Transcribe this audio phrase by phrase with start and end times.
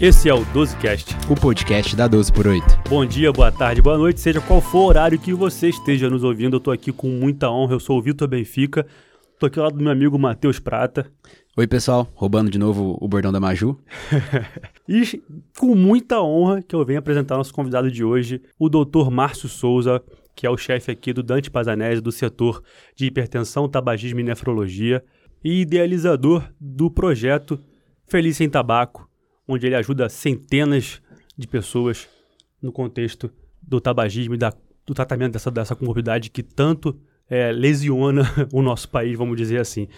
[0.00, 2.64] Esse é o 12cast, o podcast da 12 por 8.
[2.90, 6.24] Bom dia, boa tarde, boa noite, seja qual for o horário que você esteja nos
[6.24, 6.56] ouvindo.
[6.56, 7.74] Eu tô aqui com muita honra.
[7.74, 8.84] Eu sou o Vitor Benfica.
[9.38, 11.06] Tô aqui ao lado do meu amigo Matheus Prata.
[11.56, 13.78] Oi, pessoal, roubando de novo o bordão da Maju.
[14.88, 15.22] e
[15.56, 19.10] com muita honra que eu venho apresentar nosso convidado de hoje, o Dr.
[19.12, 20.02] Márcio Souza,
[20.34, 22.60] que é o chefe aqui do Dante Pazanese do setor
[22.96, 25.04] de hipertensão, tabagismo e nefrologia
[25.44, 27.60] e idealizador do projeto
[28.08, 29.08] Feliz Sem Tabaco,
[29.46, 31.00] onde ele ajuda centenas
[31.36, 32.08] de pessoas
[32.60, 33.30] no contexto
[33.62, 34.52] do tabagismo e da,
[34.86, 36.98] do tratamento dessa, dessa comorbidade que tanto
[37.28, 39.88] é, lesiona o nosso país, vamos dizer assim.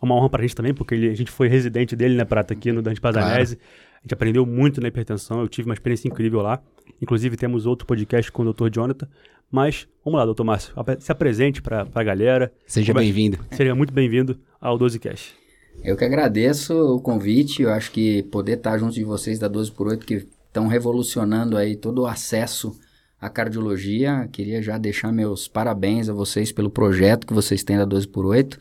[0.00, 2.24] É uma honra para a gente também, porque ele, a gente foi residente dele, né,
[2.24, 3.56] Prata, aqui no Dante Pazanese.
[3.56, 3.70] Claro.
[3.96, 6.62] A gente aprendeu muito na hipertensão, eu tive uma experiência incrível lá.
[7.00, 8.68] Inclusive, temos outro podcast com o Dr.
[8.70, 9.08] Jonathan.
[9.50, 12.52] Mas, vamos lá, doutor Márcio, se apresente para a galera.
[12.66, 13.38] Seja bem-vindo.
[13.50, 15.43] Seja muito bem-vindo ao 12Cast.
[15.82, 19.72] Eu que agradeço o convite, eu acho que poder estar junto de vocês da 12
[19.72, 22.78] por 8 que estão revolucionando aí todo o acesso
[23.20, 24.28] à cardiologia.
[24.32, 28.24] Queria já deixar meus parabéns a vocês pelo projeto que vocês têm da 12 por
[28.24, 28.58] 8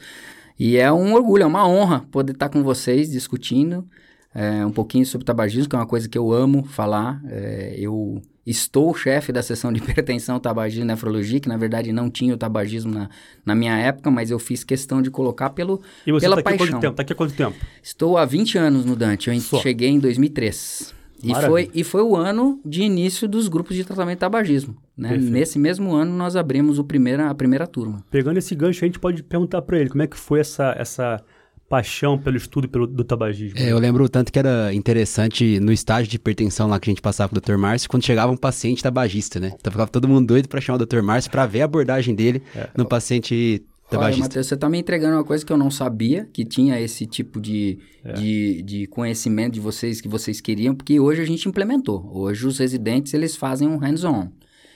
[0.60, 3.88] E é um orgulho, é uma honra poder estar com vocês discutindo
[4.34, 7.22] é, um pouquinho sobre tabagismo, que é uma coisa que eu amo falar.
[7.28, 12.10] É, eu estou chefe da seção de hipertensão, tabagismo e nefrologia, que na verdade não
[12.10, 13.10] tinha o tabagismo na,
[13.46, 16.64] na minha época, mas eu fiz questão de colocar pelo, e você pela tá paixão.
[16.66, 16.96] Aqui quanto tempo?
[16.96, 17.56] Tá aqui há quanto tempo?
[17.82, 19.60] Estou há 20 anos no Dante, eu Só.
[19.60, 20.94] cheguei em 2003.
[21.24, 24.76] E foi, e foi o ano de início dos grupos de tratamento de tabagismo.
[24.96, 25.16] Né?
[25.16, 28.04] Nesse mesmo ano, nós abrimos o primeira, a primeira turma.
[28.12, 31.24] Pegando esse gancho, a gente pode perguntar para ele como é que foi essa, essa
[31.70, 33.58] paixão pelo estudo pelo, do tabagismo.
[33.60, 37.02] É, eu lembro tanto que era interessante no estágio de hipertensão lá que a gente
[37.02, 37.58] passava com o Dr.
[37.58, 39.54] Márcio, quando chegava um paciente tabagista, né?
[39.60, 41.02] Então ficava todo mundo doido para chamar o Dr.
[41.02, 42.70] Márcio para ver a abordagem dele é.
[42.78, 44.22] no paciente tabagista.
[44.22, 47.06] Olha, Matheus, você tá me entregando uma coisa que eu não sabia, que tinha esse
[47.06, 48.14] tipo de, é.
[48.14, 52.10] de, de conhecimento de vocês que vocês queriam, porque hoje a gente implementou.
[52.14, 54.30] Hoje os residentes, eles fazem um hands-on.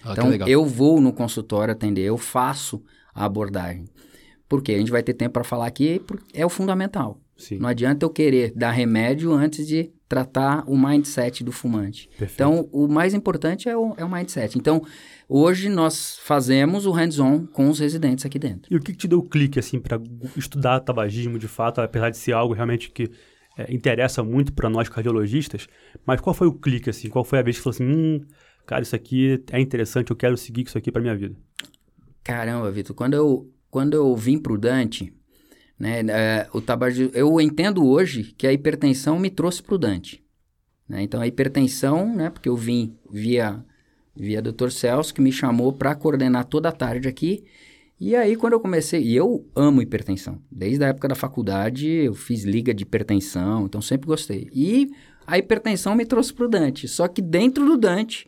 [0.03, 2.81] Ah, então, eu vou no consultório atender, eu faço
[3.13, 3.85] a abordagem.
[4.47, 6.01] Porque a gente vai ter tempo para falar aqui,
[6.33, 7.19] é o fundamental.
[7.37, 7.59] Sim.
[7.59, 12.07] Não adianta eu querer dar remédio antes de tratar o mindset do fumante.
[12.17, 12.33] Perfeito.
[12.33, 14.57] Então, o mais importante é o, é o mindset.
[14.57, 14.81] Então,
[15.27, 18.73] hoje nós fazemos o hands-on com os residentes aqui dentro.
[18.73, 20.01] E o que, que te deu o clique, assim, para
[20.35, 23.11] estudar tabagismo de fato, apesar de ser algo realmente que
[23.57, 25.67] é, interessa muito para nós cardiologistas,
[26.05, 27.09] mas qual foi o clique, assim?
[27.09, 28.25] Qual foi a vez que você falou assim, hum,
[28.65, 31.35] cara, isso aqui é interessante, eu quero seguir isso aqui para minha vida?
[32.23, 35.13] Caramba, Vitor, quando eu quando eu vim para o Dante,
[35.79, 40.23] né, é, o tabagismo, eu entendo hoje que a hipertensão me trouxe para o Dante.
[40.87, 41.03] Né?
[41.03, 43.63] Então, a hipertensão, né, porque eu vim via,
[44.15, 44.69] via Dr.
[44.69, 47.43] Celso, que me chamou para coordenar toda a tarde aqui.
[47.99, 50.39] E aí, quando eu comecei, e eu amo hipertensão.
[50.51, 54.47] Desde a época da faculdade, eu fiz liga de hipertensão, então sempre gostei.
[54.53, 54.89] E
[55.25, 56.87] a hipertensão me trouxe para o Dante.
[56.87, 58.27] Só que dentro do Dante,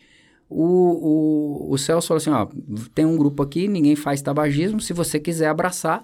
[0.50, 2.48] o, o, o Celso falou assim: ó,
[2.96, 6.04] tem um grupo aqui, ninguém faz tabagismo, se você quiser abraçar.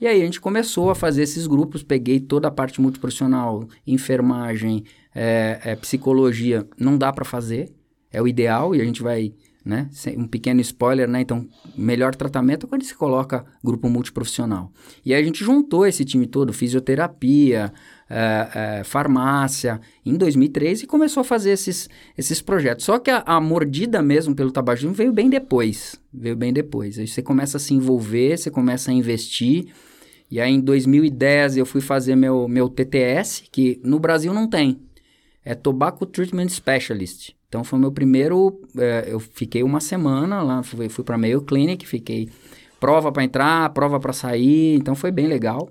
[0.00, 4.84] E aí a gente começou a fazer esses grupos, peguei toda a parte multiprofissional, enfermagem,
[5.14, 7.72] é, é, psicologia, não dá para fazer,
[8.10, 9.32] é o ideal e a gente vai,
[9.64, 14.72] né, um pequeno spoiler, né, então melhor tratamento é quando se coloca grupo multiprofissional.
[15.04, 17.72] E aí a gente juntou esse time todo, fisioterapia,
[18.08, 22.84] é, é, farmácia, em 2013 e começou a fazer esses, esses projetos.
[22.84, 26.98] Só que a, a, mordida mesmo pelo tabagismo veio bem depois, veio bem depois.
[26.98, 29.68] Aí você começa a se envolver, você começa a investir.
[30.30, 34.80] E aí em 2010 eu fui fazer meu, meu TTS, que no Brasil não tem.
[35.44, 37.32] É Tobacco Treatment Specialist.
[37.48, 38.60] Então foi meu primeiro.
[38.76, 42.28] É, eu fiquei uma semana lá, fui, fui para Mayo Clinic, fiquei
[42.80, 45.70] prova para entrar, prova para sair, então foi bem legal.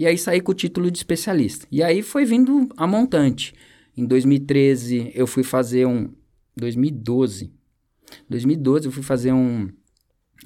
[0.00, 1.66] E aí saí com o título de especialista.
[1.70, 3.52] E aí foi vindo a montante.
[3.94, 6.10] Em 2013 eu fui fazer um
[6.56, 7.52] 2012.
[8.26, 9.68] 2012 eu fui fazer um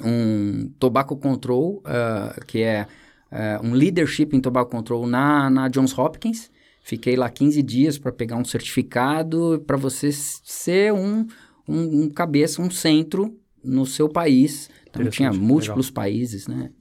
[0.05, 2.89] um tobacco control, uh, que é
[3.31, 6.51] uh, um leadership em tobacco control na, na Johns Hopkins.
[6.83, 11.29] Fiquei lá 15 dias para pegar um certificado para você ser um,
[11.69, 14.69] um, um, cabeça, um centro no seu país.
[14.91, 16.03] Então tinha múltiplos legal.
[16.03, 16.73] países, né?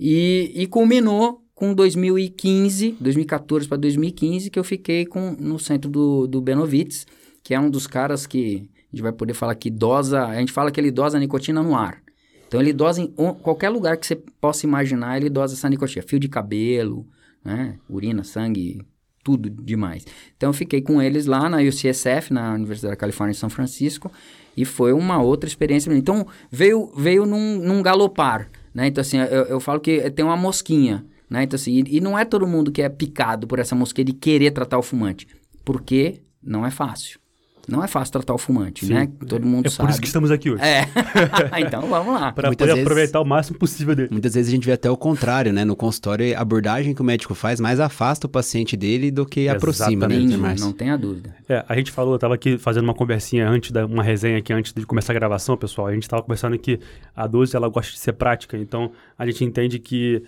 [0.00, 6.26] E, e culminou com 2015, 2014 para 2015, que eu fiquei com, no centro do,
[6.26, 7.06] do Benovitz,
[7.42, 10.52] que é um dos caras que a gente vai poder falar que dosa, a gente
[10.52, 12.02] fala que ele dosa a nicotina no ar.
[12.46, 13.06] Então ele dosa em
[13.42, 17.06] qualquer lugar que você possa imaginar, ele dosa essa nicotina, fio de cabelo,
[17.44, 18.80] né, urina, sangue,
[19.22, 20.04] tudo demais.
[20.36, 24.10] Então eu fiquei com eles lá na UCSF, na Universidade da Califórnia em São Francisco,
[24.56, 25.92] e foi uma outra experiência.
[25.92, 28.86] Então veio veio num, num galopar, né?
[28.86, 31.04] Então assim, eu, eu falo que tem uma mosquinha.
[31.34, 31.42] Né?
[31.42, 34.12] Então, assim, e, e, não é todo mundo que é picado por essa mosquinha de
[34.12, 35.26] querer tratar o fumante.
[35.64, 37.18] Porque não é fácil.
[37.66, 38.92] Não é fácil tratar o fumante, Sim.
[38.92, 39.08] né?
[39.26, 39.82] Todo mundo é sabe.
[39.82, 40.62] É por isso que estamos aqui hoje.
[40.62, 40.86] É.
[41.60, 42.30] então vamos lá.
[42.30, 44.10] Para poder vezes, aproveitar o máximo possível dele.
[44.12, 45.64] Muitas vezes a gente vê até o contrário, né?
[45.64, 49.48] No consultório, a abordagem que o médico faz mais afasta o paciente dele do que
[49.48, 50.18] aproxima, né?
[50.18, 51.34] Não, não tenha dúvida.
[51.48, 54.52] É, a gente falou, eu estava aqui fazendo uma conversinha antes, da, uma resenha aqui
[54.52, 55.86] antes de começar a gravação, pessoal.
[55.86, 56.78] A gente estava conversando que
[57.16, 60.22] a 12 ela gosta de ser prática, então a gente entende que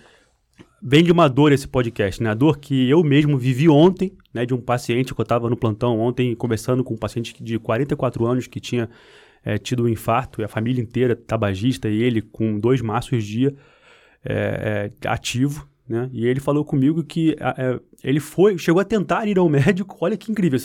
[0.81, 2.29] vem de uma dor esse podcast, né?
[2.29, 4.45] A dor que eu mesmo vivi ontem, né?
[4.45, 8.25] De um paciente que eu estava no plantão ontem conversando com um paciente de 44
[8.25, 8.89] anos que tinha
[9.43, 13.55] é, tido um infarto e a família inteira tabagista e ele com dois maços dia
[14.23, 16.09] é, é, ativo, né?
[16.11, 19.97] E ele falou comigo que é, ele foi, chegou a tentar ir ao médico.
[20.01, 20.59] Olha que incrível,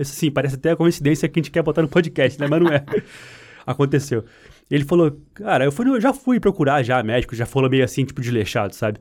[0.00, 2.46] assim, parece até a coincidência que a gente quer botar no podcast, né?
[2.48, 2.84] Mas não é.
[3.66, 4.24] Aconteceu.
[4.70, 8.04] Ele falou, cara, eu, fui, eu já fui procurar já médico, já falou meio assim,
[8.04, 9.00] tipo, desleixado, sabe?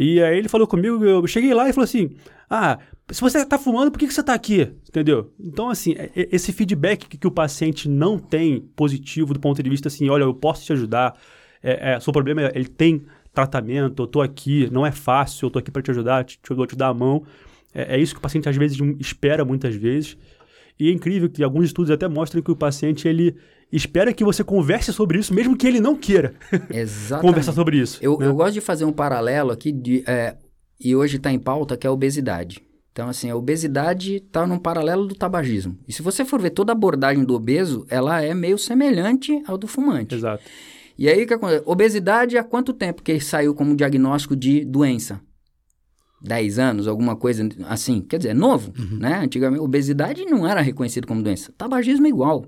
[0.00, 2.10] E aí ele falou comigo, eu cheguei lá e falou assim:
[2.48, 2.78] Ah,
[3.10, 4.72] se você tá fumando, por que, que você tá aqui?
[4.88, 5.32] Entendeu?
[5.40, 9.60] Então, assim, é, é, esse feedback que, que o paciente não tem positivo do ponto
[9.60, 11.18] de vista assim, olha, eu posso te ajudar,
[11.60, 15.50] é, é, seu problema é, ele tem tratamento, eu tô aqui, não é fácil, eu
[15.50, 17.24] tô aqui para te ajudar, te, te, te dar a mão.
[17.74, 20.16] É, é, isso que o paciente às vezes espera muitas vezes.
[20.78, 23.34] E é incrível que alguns estudos até mostram que o paciente ele
[23.72, 26.34] espera que você converse sobre isso, mesmo que ele não queira
[27.20, 27.98] conversar sobre isso.
[28.02, 28.26] Eu, né?
[28.26, 30.36] eu, gosto de fazer um paralelo aqui, de, é,
[30.80, 32.62] e hoje está em pauta, que é a obesidade.
[32.92, 35.78] Então, assim, a obesidade está num paralelo do tabagismo.
[35.86, 39.56] E se você for ver toda a abordagem do obeso, ela é meio semelhante ao
[39.56, 40.16] do fumante.
[40.16, 40.42] Exato.
[40.98, 41.62] E aí, o que acontece?
[41.64, 45.20] Obesidade, há quanto tempo que saiu como diagnóstico de doença?
[46.20, 48.00] 10 anos, alguma coisa assim.
[48.00, 48.98] Quer dizer, é novo, uhum.
[48.98, 49.20] né?
[49.22, 51.52] Antigamente, obesidade não era reconhecido como doença.
[51.56, 52.46] Tabagismo é igual.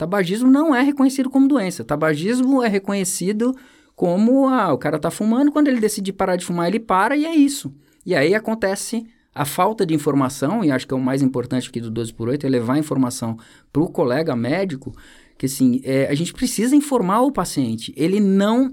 [0.00, 1.84] Tabagismo não é reconhecido como doença.
[1.84, 3.54] Tabagismo é reconhecido
[3.94, 7.26] como, ah, o cara tá fumando, quando ele decide parar de fumar, ele para e
[7.26, 7.70] é isso.
[8.06, 9.04] E aí acontece
[9.34, 12.30] a falta de informação, e acho que é o mais importante aqui do 12 por
[12.30, 13.36] 8, é levar a informação
[13.70, 14.90] para o colega médico,
[15.36, 17.92] que assim, é, a gente precisa informar o paciente.
[17.94, 18.72] Ele não...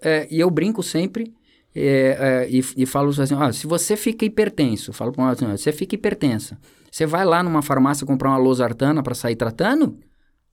[0.00, 1.34] É, e eu brinco sempre
[1.74, 5.72] é, é, e, e, falo assim, ah, se você fica hipertenso, falo para assim, você
[5.72, 6.56] fica hipertensa,
[6.92, 9.98] você vai lá numa farmácia comprar uma losartana para sair tratando?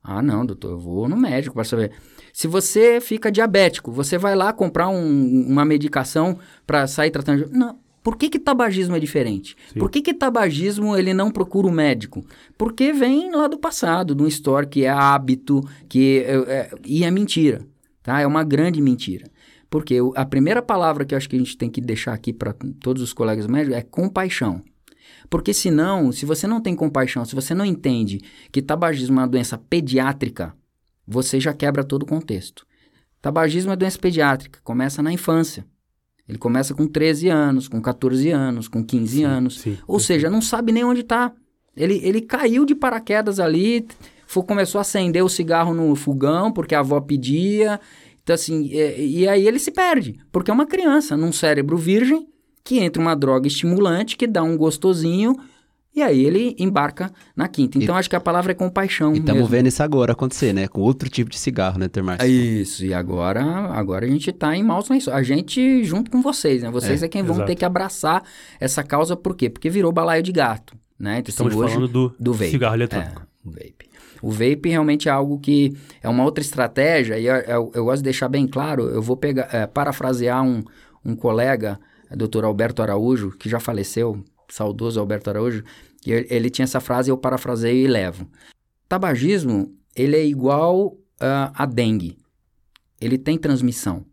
[0.02, 1.92] Ah, não, doutor, eu vou no médico para saber.
[2.32, 7.48] Se você fica diabético, você vai lá comprar um, uma medicação para sair tratando.
[7.50, 9.56] Não, por que, que tabagismo é diferente?
[9.72, 9.78] Sim.
[9.78, 12.24] Por que, que tabagismo ele não procura o médico?
[12.58, 17.04] Porque vem lá do passado, de um histórico que é hábito, que é, é, e
[17.04, 17.64] é mentira,
[18.02, 18.20] tá?
[18.20, 19.30] É uma grande mentira.
[19.70, 22.54] Porque a primeira palavra que eu acho que a gente tem que deixar aqui para
[22.80, 24.62] todos os colegas médicos é compaixão.
[25.28, 28.20] Porque senão, se você não tem compaixão, se você não entende
[28.50, 30.54] que tabagismo é uma doença pediátrica,
[31.06, 32.66] você já quebra todo o contexto.
[33.20, 35.64] Tabagismo é doença pediátrica, começa na infância.
[36.28, 39.60] Ele começa com 13 anos, com 14 anos, com 15 sim, anos.
[39.60, 40.06] Sim, Ou sim.
[40.06, 41.32] seja, não sabe nem onde está.
[41.76, 43.86] Ele, ele caiu de paraquedas ali,
[44.26, 47.80] foi, começou a acender o cigarro no fogão porque a avó pedia,
[48.22, 52.28] então, assim, e, e aí ele se perde, porque é uma criança num cérebro virgem
[52.64, 55.36] que entra uma droga estimulante que dá um gostosinho
[55.94, 57.76] e aí ele embarca na quinta.
[57.76, 59.14] Então, e, acho que a palavra é compaixão.
[59.14, 60.66] E estamos vendo isso agora acontecer, né?
[60.66, 62.26] Com outro tipo de cigarro, né, Termárcio?
[62.26, 65.14] Isso, e agora, agora a gente está em maus lençóis.
[65.14, 66.70] A gente junto com vocês, né?
[66.70, 68.22] Vocês é, é quem vão ter que abraçar
[68.58, 69.50] essa causa, por quê?
[69.50, 71.18] Porque virou balaio de gato, né?
[71.18, 72.50] Então, Estamos hoje, falando do, do vape.
[72.50, 73.20] cigarro eletrônico.
[73.20, 73.92] É, o vape.
[74.22, 77.98] O vape realmente é algo que é uma outra estratégia, e eu, eu, eu gosto
[77.98, 80.62] de deixar bem claro, eu vou pegar, é, parafrasear um,
[81.04, 81.78] um colega,
[82.16, 85.64] doutor Alberto Araújo, que já faleceu, saudoso Alberto Araújo,
[86.04, 88.28] ele, ele tinha essa frase, eu parafraseio e levo.
[88.88, 92.18] Tabagismo, ele é igual uh, a dengue.
[93.00, 94.04] Ele tem transmissão,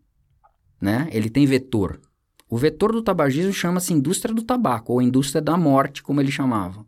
[0.80, 1.08] né?
[1.12, 2.00] Ele tem vetor.
[2.48, 6.84] O vetor do tabagismo chama-se indústria do tabaco, ou indústria da morte, como ele chamava.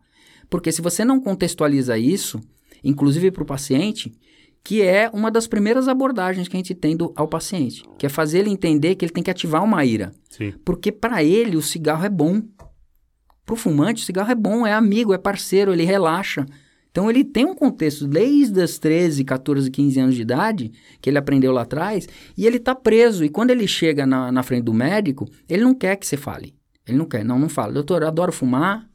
[0.50, 2.40] Porque se você não contextualiza isso,
[2.82, 4.12] inclusive para o paciente,
[4.64, 8.08] que é uma das primeiras abordagens que a gente tem do, ao paciente, que é
[8.08, 10.12] fazer ele entender que ele tem que ativar uma ira.
[10.30, 10.54] Sim.
[10.64, 12.42] Porque para ele o cigarro é bom.
[13.44, 16.46] Para o fumante, o cigarro é bom, é amigo, é parceiro, ele relaxa.
[16.92, 21.18] Então ele tem um contexto desde os 13, 14, 15 anos de idade, que ele
[21.18, 23.24] aprendeu lá atrás, e ele está preso.
[23.24, 26.54] E quando ele chega na, na frente do médico, ele não quer que você fale.
[26.86, 27.72] Ele não quer, não, não fala.
[27.72, 28.88] Doutor, eu adoro fumar,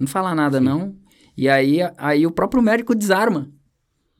[0.00, 0.64] não fala nada Sim.
[0.64, 0.96] não.
[1.36, 3.50] E aí, aí o próprio médico desarma,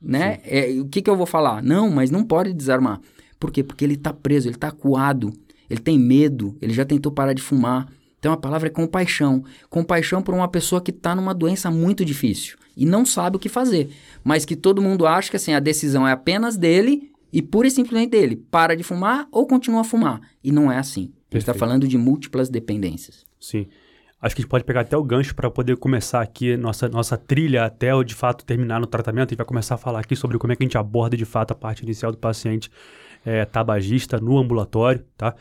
[0.01, 0.39] né?
[0.43, 1.61] É, o que, que eu vou falar?
[1.63, 2.99] Não, mas não pode desarmar.
[3.39, 3.63] Por quê?
[3.63, 5.33] Porque ele está preso, ele está acuado,
[5.69, 7.87] ele tem medo, ele já tentou parar de fumar.
[8.19, 9.43] Então a palavra é compaixão.
[9.69, 13.49] Compaixão por uma pessoa que está numa doença muito difícil e não sabe o que
[13.49, 13.89] fazer.
[14.23, 17.71] Mas que todo mundo acha que assim, a decisão é apenas dele e pura e
[17.71, 18.35] simplesmente dele.
[18.35, 20.21] Para de fumar ou continua a fumar.
[20.43, 21.11] E não é assim.
[21.31, 23.25] A gente está falando de múltiplas dependências.
[23.39, 23.67] Sim.
[24.19, 27.15] Acho que a gente pode pegar até o gancho para poder começar aqui nossa, nossa
[27.17, 29.29] trilha até o de fato terminar no tratamento.
[29.29, 31.25] A gente vai começar a falar aqui sobre como é que a gente aborda de
[31.25, 32.71] fato a parte inicial do paciente
[33.23, 35.35] é, tabagista no ambulatório, tá?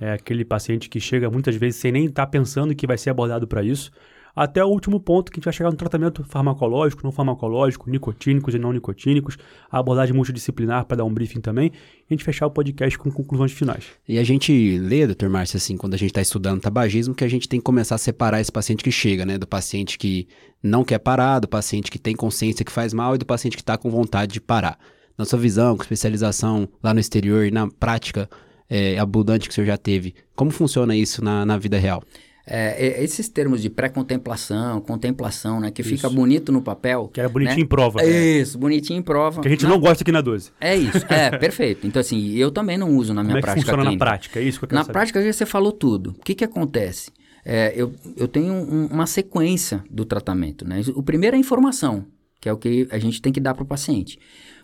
[0.00, 3.10] É aquele paciente que chega muitas vezes sem nem estar tá pensando que vai ser
[3.10, 3.90] abordado para isso
[4.34, 8.54] até o último ponto que a gente vai chegar no tratamento farmacológico, não farmacológico, nicotínicos
[8.54, 9.36] e não nicotínicos,
[9.70, 13.10] a abordagem multidisciplinar para dar um briefing também, e a gente fechar o podcast com
[13.10, 13.84] conclusões finais.
[14.08, 17.28] E a gente lê, doutor Márcio, assim, quando a gente está estudando tabagismo, que a
[17.28, 20.26] gente tem que começar a separar esse paciente que chega, né, do paciente que
[20.62, 23.62] não quer parar, do paciente que tem consciência que faz mal e do paciente que
[23.62, 24.78] está com vontade de parar.
[25.16, 28.28] Na sua visão, com especialização lá no exterior e na prática
[28.68, 32.02] é, abundante que o senhor já teve, como funciona isso na, na vida real?
[32.44, 35.70] É, esses termos de pré-contemplação, contemplação, né?
[35.70, 35.90] Que isso.
[35.90, 37.08] fica bonito no papel.
[37.12, 37.62] Que era bonitinho né?
[37.62, 38.02] em prova.
[38.02, 39.40] É isso, bonitinho em prova.
[39.40, 40.50] Que a gente não, não gosta aqui na 12.
[40.60, 41.86] É isso, é, perfeito.
[41.86, 43.52] Então, assim, eu também não uso na minha Como prática.
[43.52, 44.04] É que funciona clínica.
[44.04, 44.40] na prática?
[44.40, 44.92] É isso que eu quero Na saber.
[44.92, 46.14] prática, você falou tudo.
[46.18, 47.10] O que, que acontece?
[47.44, 50.80] É, eu, eu tenho um, uma sequência do tratamento, né?
[50.94, 52.06] O primeiro é a informação,
[52.40, 54.18] que é o que a gente tem que dar para o paciente.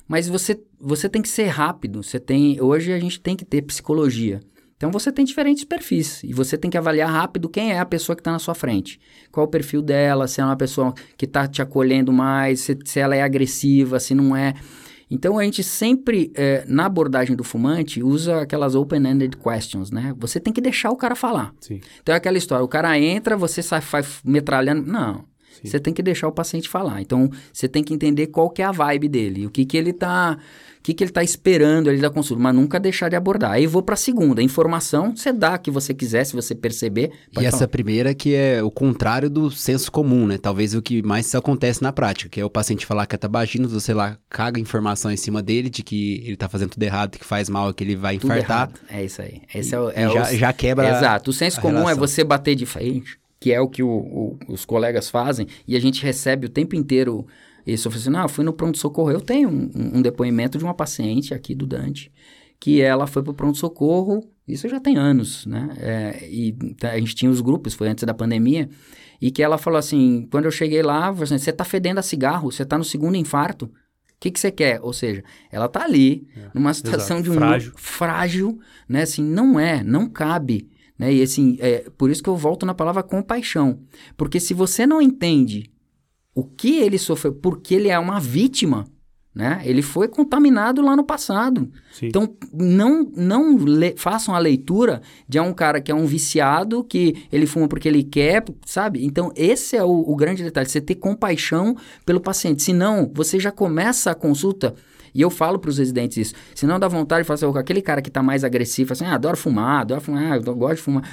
[0.09, 2.03] Mas você, você tem que ser rápido.
[2.03, 4.41] Você tem, hoje a gente tem que ter psicologia.
[4.79, 8.15] Então você tem diferentes perfis e você tem que avaliar rápido quem é a pessoa
[8.15, 9.01] que está na sua frente.
[9.33, 13.01] Qual o perfil dela, se é uma pessoa que está te acolhendo mais, se, se,
[13.01, 14.55] ela é agressiva, se não é.
[15.11, 20.15] Então a gente sempre, é, na abordagem do fumante, usa aquelas open-ended questions, né?
[20.17, 21.53] Você tem que deixar o cara falar.
[21.61, 21.81] Sim.
[22.01, 23.83] Então é aquela história, o cara entra, você sai
[24.25, 24.89] metralhando.
[24.89, 25.25] Não.
[25.63, 25.69] Sim.
[25.69, 27.01] Você tem que deixar o paciente falar.
[27.01, 29.91] Então, você tem que entender qual que é a vibe dele, o que, que ele
[29.91, 30.39] está
[30.79, 33.53] o que, que ele está esperando ali da consulta, mas nunca deixar de abordar.
[33.53, 34.43] Aí vou para a segunda.
[34.43, 37.11] Informação você dá a que você quiser, se você perceber.
[37.31, 37.47] E falar.
[37.49, 40.39] essa primeira que é o contrário do senso comum, né?
[40.39, 43.69] Talvez o que mais acontece na prática, que é o paciente falar que é tabagino,
[43.69, 47.25] você lá caga informação em cima dele de que ele está fazendo tudo errado, que
[47.25, 48.69] faz mal, que ele vai tudo infartar.
[48.69, 48.81] Errado.
[48.89, 49.43] É isso aí.
[49.53, 50.37] Esse é o, é já, o...
[50.37, 50.89] já quebra.
[50.89, 51.31] Exato.
[51.31, 51.91] O senso comum relação.
[51.91, 55.77] é você bater de frente, que é o que o, o, os colegas fazem, e
[55.77, 57.27] a gente recebe o tempo inteiro
[57.67, 57.89] isso.
[57.89, 59.11] Eu falei assim, não, eu fui no pronto-socorro.
[59.11, 62.11] Eu tenho um, um, depoimento de uma paciente aqui do Dante,
[62.59, 65.69] que ela foi pro pronto-socorro, isso já tem anos, né?
[65.79, 68.69] É, e a gente tinha os grupos, foi antes da pandemia,
[69.21, 72.51] e que ela falou assim, quando eu cheguei lá, assim, você tá fedendo a cigarro,
[72.51, 73.71] você tá no segundo infarto, o
[74.21, 74.81] que, que você quer?
[74.83, 77.23] Ou seja, ela tá ali, é, numa situação exato.
[77.23, 77.73] de um frágil.
[77.77, 79.03] frágil, né?
[79.03, 80.69] Assim, não é, não cabe.
[80.99, 81.15] Né?
[81.15, 83.81] E assim, é por isso que eu volto na palavra compaixão.
[84.17, 85.71] Porque se você não entende
[86.35, 88.85] o que ele sofreu, porque ele é uma vítima,
[89.35, 89.63] né?
[89.65, 91.71] Ele foi contaminado lá no passado.
[91.93, 92.07] Sim.
[92.07, 97.15] Então, não, não le, façam a leitura de um cara que é um viciado, que
[97.31, 99.05] ele fuma porque ele quer, sabe?
[99.05, 102.65] Então, esse é o, o grande detalhe, você ter compaixão pelo paciente.
[102.65, 104.75] Senão, você já começa a consulta
[105.15, 106.35] e eu falo para os residentes isso.
[106.55, 109.15] Se não dá vontade de fazer assim, aquele cara que está mais agressivo, assim, ah,
[109.15, 111.05] adoro fumar, adoro fumar, eu gosto de fumar.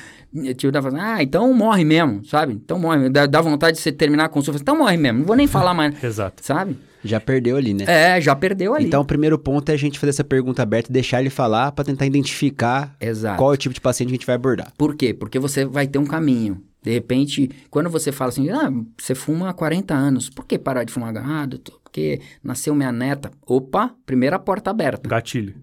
[0.56, 2.54] Tipo, dá assim, ah, então morre mesmo, sabe?
[2.54, 3.10] Então morre.
[3.10, 5.74] Dá, dá vontade de você terminar a consulta, então morre mesmo, não vou nem falar
[5.74, 5.96] mais.
[6.04, 6.44] Exato.
[6.46, 6.78] Sabe?
[7.06, 7.86] Já perdeu ali, né?
[7.88, 8.86] É, já perdeu ali.
[8.86, 11.72] Então, o primeiro ponto é a gente fazer essa pergunta aberta e deixar ele falar
[11.72, 13.38] para tentar identificar Exato.
[13.38, 14.74] qual é o tipo de paciente que a gente vai abordar.
[14.76, 15.14] Por quê?
[15.14, 16.64] Porque você vai ter um caminho.
[16.82, 20.84] De repente, quando você fala assim, ah, você fuma há 40 anos, por que parar
[20.84, 21.16] de fumar?
[21.18, 23.32] Ah, doutor, porque nasceu minha neta.
[23.48, 25.08] Opa, primeira porta aberta.
[25.08, 25.56] Gatilho.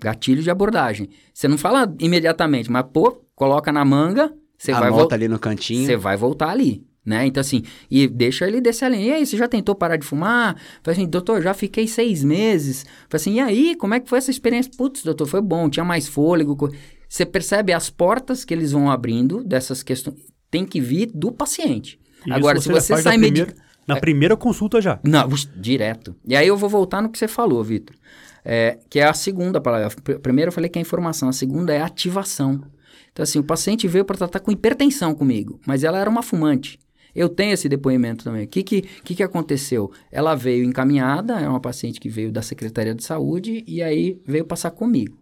[0.00, 1.08] Gatilho de abordagem.
[1.32, 5.86] Você não fala imediatamente, mas pô, coloca na manga, você vai volta ali no cantinho.
[5.86, 6.84] Você vai voltar ali.
[7.06, 7.24] Né?
[7.24, 9.06] Então, assim, e deixa ele descer a linha.
[9.06, 10.60] E aí, você já tentou parar de fumar?
[10.82, 12.84] Falei assim, doutor, já fiquei seis meses.
[13.08, 14.70] Falei assim, e aí, como é que foi essa experiência?
[14.76, 16.70] Putz, doutor, foi bom, tinha mais fôlego.
[17.08, 20.16] Você percebe as portas que eles vão abrindo dessas questões
[20.50, 21.98] tem que vir do paciente.
[22.26, 23.54] E Agora, se você sai primeira,
[23.88, 25.00] Na é, primeira consulta já.
[25.02, 25.26] Não,
[25.56, 26.14] direto.
[26.26, 27.96] E aí eu vou voltar no que você falou, Vitor.
[28.44, 29.90] É, que é a segunda palavra.
[30.22, 32.62] Primeiro eu falei que é informação, a segunda é ativação.
[33.10, 36.78] Então, assim, o paciente veio para tratar com hipertensão comigo, mas ela era uma fumante.
[37.14, 38.44] Eu tenho esse depoimento também.
[38.44, 39.90] O que, que, que, que aconteceu?
[40.12, 44.44] Ela veio encaminhada, é uma paciente que veio da Secretaria de Saúde e aí veio
[44.44, 45.18] passar comigo.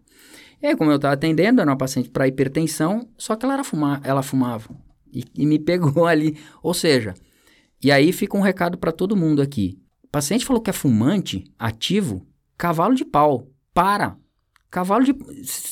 [0.60, 3.64] E aí, como eu estava atendendo, era uma paciente para hipertensão, só que ela, era
[3.64, 4.68] fumar, ela fumava.
[5.12, 6.36] E, e me pegou ali.
[6.62, 7.14] Ou seja,
[7.86, 9.78] e aí fica um recado para todo mundo aqui.
[10.02, 12.26] O paciente falou que é fumante, ativo,
[12.58, 13.46] cavalo de pau.
[13.72, 14.16] Para.
[14.68, 15.14] Cavalo de.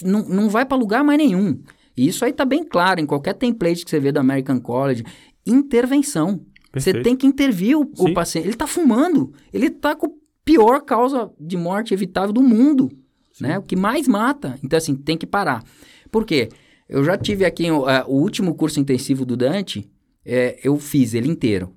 [0.01, 1.61] Não, não vai para lugar mais nenhum.
[1.97, 5.03] E isso aí tá bem claro em qualquer template que você vê do American College.
[5.45, 6.47] Intervenção.
[6.71, 6.99] Perfeito.
[6.99, 8.47] Você tem que intervir o, o, paciente.
[8.47, 9.33] Ele tá fumando.
[9.53, 10.11] Ele tá com a
[10.45, 12.93] pior causa de morte evitável do mundo.
[13.41, 13.59] Né?
[13.59, 14.57] O que mais mata.
[14.63, 15.65] Então, assim, tem que parar.
[16.13, 16.49] Por quê?
[16.89, 19.91] Eu já tive aqui uh, o último curso intensivo do Dante,
[20.25, 21.75] é, eu fiz ele inteiro.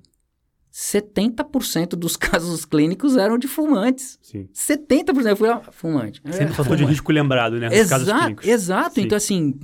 [0.78, 4.16] 70% dos casos clínicos eram de fumantes.
[4.22, 4.48] Sim.
[4.54, 6.22] 70% eu fui lá, fumante.
[6.30, 7.68] Sempre É, fator de risco lembrado, né?
[7.68, 8.06] Casos
[8.46, 8.94] Exato.
[8.94, 9.00] Sim.
[9.02, 9.54] Então, assim,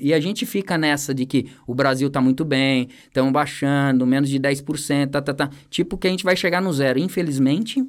[0.00, 4.30] e a gente fica nessa de que o Brasil tá muito bem, estão baixando, menos
[4.30, 5.50] de 10%, tá, tá, tá.
[5.68, 7.00] Tipo que a gente vai chegar no zero.
[7.00, 7.84] Infelizmente,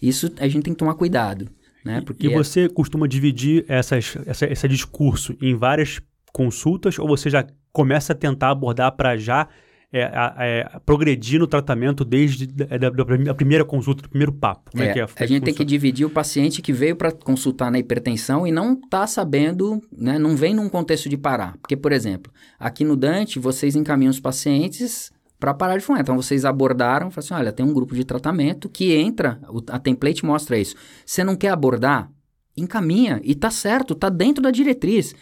[0.00, 1.50] isso a gente tem que tomar cuidado,
[1.84, 2.00] né?
[2.06, 6.00] Porque E você costuma dividir essas, essa, esse discurso em várias
[6.32, 9.48] consultas ou você já começa a tentar abordar para já
[9.92, 14.70] é, a- é, progredir no tratamento desde a, da- a primeira consulta, do primeiro papo?
[14.70, 15.06] Como é, É, que é?
[15.16, 18.74] a gente tem que dividir o paciente que veio para consultar na hipertensão e não
[18.74, 21.56] está sabendo, né, não vem num contexto de parar.
[21.58, 26.02] Porque, por exemplo, aqui no Dante, vocês encaminham os pacientes para parar de fumar.
[26.02, 30.24] Então, vocês abordaram, falaram assim, olha, tem um grupo de tratamento que entra, a template
[30.24, 30.76] mostra isso.
[31.04, 32.10] Você não quer abordar?
[32.56, 35.14] Encaminha, e tá certo, tá dentro da diretriz.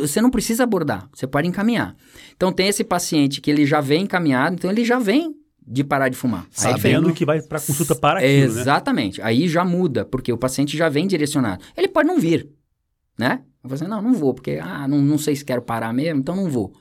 [0.00, 1.96] Você não precisa abordar, você pode encaminhar.
[2.36, 5.34] Então, tem esse paciente que ele já vem encaminhado, então ele já vem
[5.66, 6.46] de parar de fumar.
[6.50, 8.60] Sabendo que vai para consulta para aquilo, né?
[8.60, 9.22] Exatamente.
[9.22, 11.62] Aí já muda, porque o paciente já vem direcionado.
[11.76, 12.48] Ele pode não vir,
[13.18, 13.42] né?
[13.62, 16.20] Eu falo assim, não, não vou, porque, ah, não, não sei se quero parar mesmo,
[16.20, 16.72] então não vou.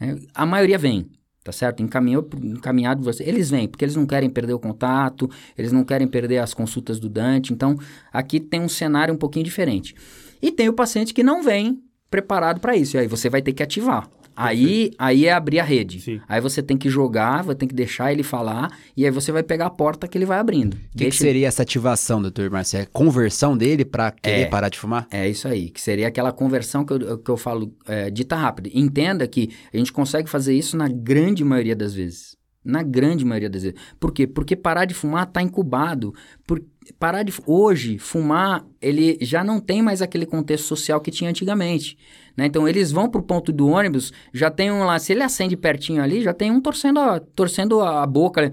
[0.00, 0.16] né?
[0.32, 1.10] A maioria vem,
[1.42, 1.82] tá certo?
[1.82, 3.24] Encaminhou, encaminhado você.
[3.24, 7.00] Eles vêm, porque eles não querem perder o contato, eles não querem perder as consultas
[7.00, 7.52] do Dante.
[7.52, 7.76] Então,
[8.12, 9.94] aqui tem um cenário um pouquinho diferente.
[10.40, 12.96] E tem o paciente que não vem preparado para isso.
[12.96, 14.08] E aí você vai ter que ativar.
[14.40, 16.00] Aí, aí é abrir a rede.
[16.00, 16.20] Sim.
[16.28, 19.42] Aí você tem que jogar, vai ter que deixar ele falar, e aí você vai
[19.42, 20.74] pegar a porta que ele vai abrindo.
[20.74, 22.84] O que, que seria essa ativação, doutor Marcelo?
[22.84, 24.46] É conversão dele para querer É.
[24.46, 25.08] parar de fumar?
[25.10, 28.70] É isso aí, que seria aquela conversão que eu, que eu falo é, dita rápida.
[28.72, 32.36] Entenda que a gente consegue fazer isso na grande maioria das vezes.
[32.64, 33.76] Na grande maioria das vezes.
[33.98, 34.24] Por quê?
[34.24, 36.14] Porque parar de fumar está incubado.
[36.46, 36.62] Por,
[36.98, 41.96] parar de, hoje, fumar, ele já não tem mais aquele contexto social que tinha antigamente.
[42.36, 42.46] né?
[42.46, 46.02] Então, eles vão pro ponto do ônibus, já tem um lá, se ele acende pertinho
[46.02, 48.52] ali, já tem um torcendo a, torcendo a boca,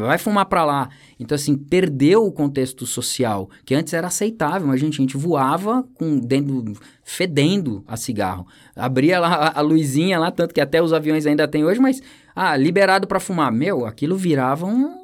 [0.00, 0.88] vai fumar pra lá.
[1.18, 5.84] Então, assim, perdeu o contexto social, que antes era aceitável, mas gente, a gente voava
[5.94, 8.46] com dentro, fedendo a cigarro.
[8.74, 12.02] Abria lá a, a luzinha lá, tanto que até os aviões ainda tem hoje, mas,
[12.34, 13.52] ah, liberado pra fumar.
[13.52, 14.99] Meu, aquilo virava um...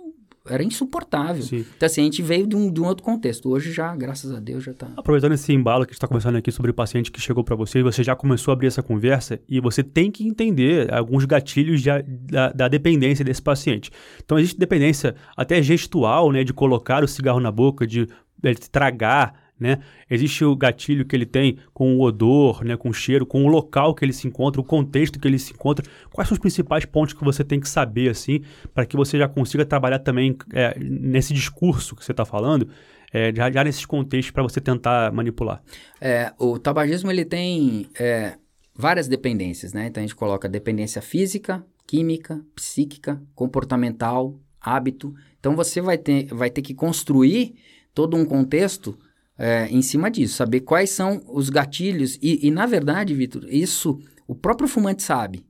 [0.48, 1.42] Era insuportável.
[1.42, 1.64] Sim.
[1.76, 3.48] Então, assim, a gente veio de um, de um outro contexto.
[3.50, 4.88] Hoje já, graças a Deus, já tá...
[4.96, 7.56] Aproveitando esse embalo que a gente está conversando aqui sobre o paciente que chegou para
[7.56, 11.82] você, você já começou a abrir essa conversa e você tem que entender alguns gatilhos
[11.82, 13.90] de- da, da dependência desse paciente.
[14.24, 18.06] Então, existe dependência até gestual, né, de colocar o cigarro na boca, de,
[18.42, 19.79] de tragar, né?
[20.11, 23.49] Existe o gatilho que ele tem com o odor, né, com o cheiro, com o
[23.49, 25.85] local que ele se encontra, o contexto que ele se encontra.
[26.12, 28.42] Quais são os principais pontos que você tem que saber, assim,
[28.75, 32.69] para que você já consiga trabalhar também é, nesse discurso que você está falando,
[33.12, 35.62] é, já, já nesses contextos para você tentar manipular?
[36.01, 38.35] É, o tabagismo ele tem é,
[38.75, 39.87] várias dependências, né?
[39.87, 45.14] Então a gente coloca dependência física, química, psíquica, comportamental, hábito.
[45.40, 47.55] Então você vai ter, vai ter que construir
[47.95, 48.99] todo um contexto
[49.38, 52.18] é, em cima disso, saber quais são os gatilhos.
[52.22, 55.44] E, e, na verdade, Vitor, isso o próprio fumante sabe.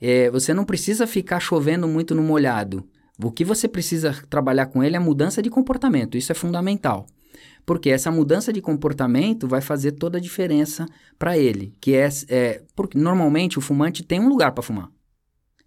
[0.00, 2.88] É, você não precisa ficar chovendo muito no molhado.
[3.22, 6.16] O que você precisa trabalhar com ele é mudança de comportamento.
[6.16, 7.06] Isso é fundamental.
[7.66, 10.86] Porque essa mudança de comportamento vai fazer toda a diferença
[11.18, 11.74] para ele.
[11.80, 14.90] Que é, é, porque normalmente o fumante tem um lugar para fumar.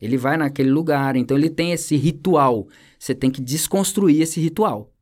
[0.02, 2.68] Ele vai naquele lugar, então ele tem esse ritual.
[3.00, 4.93] Você tem que desconstruir esse ritual.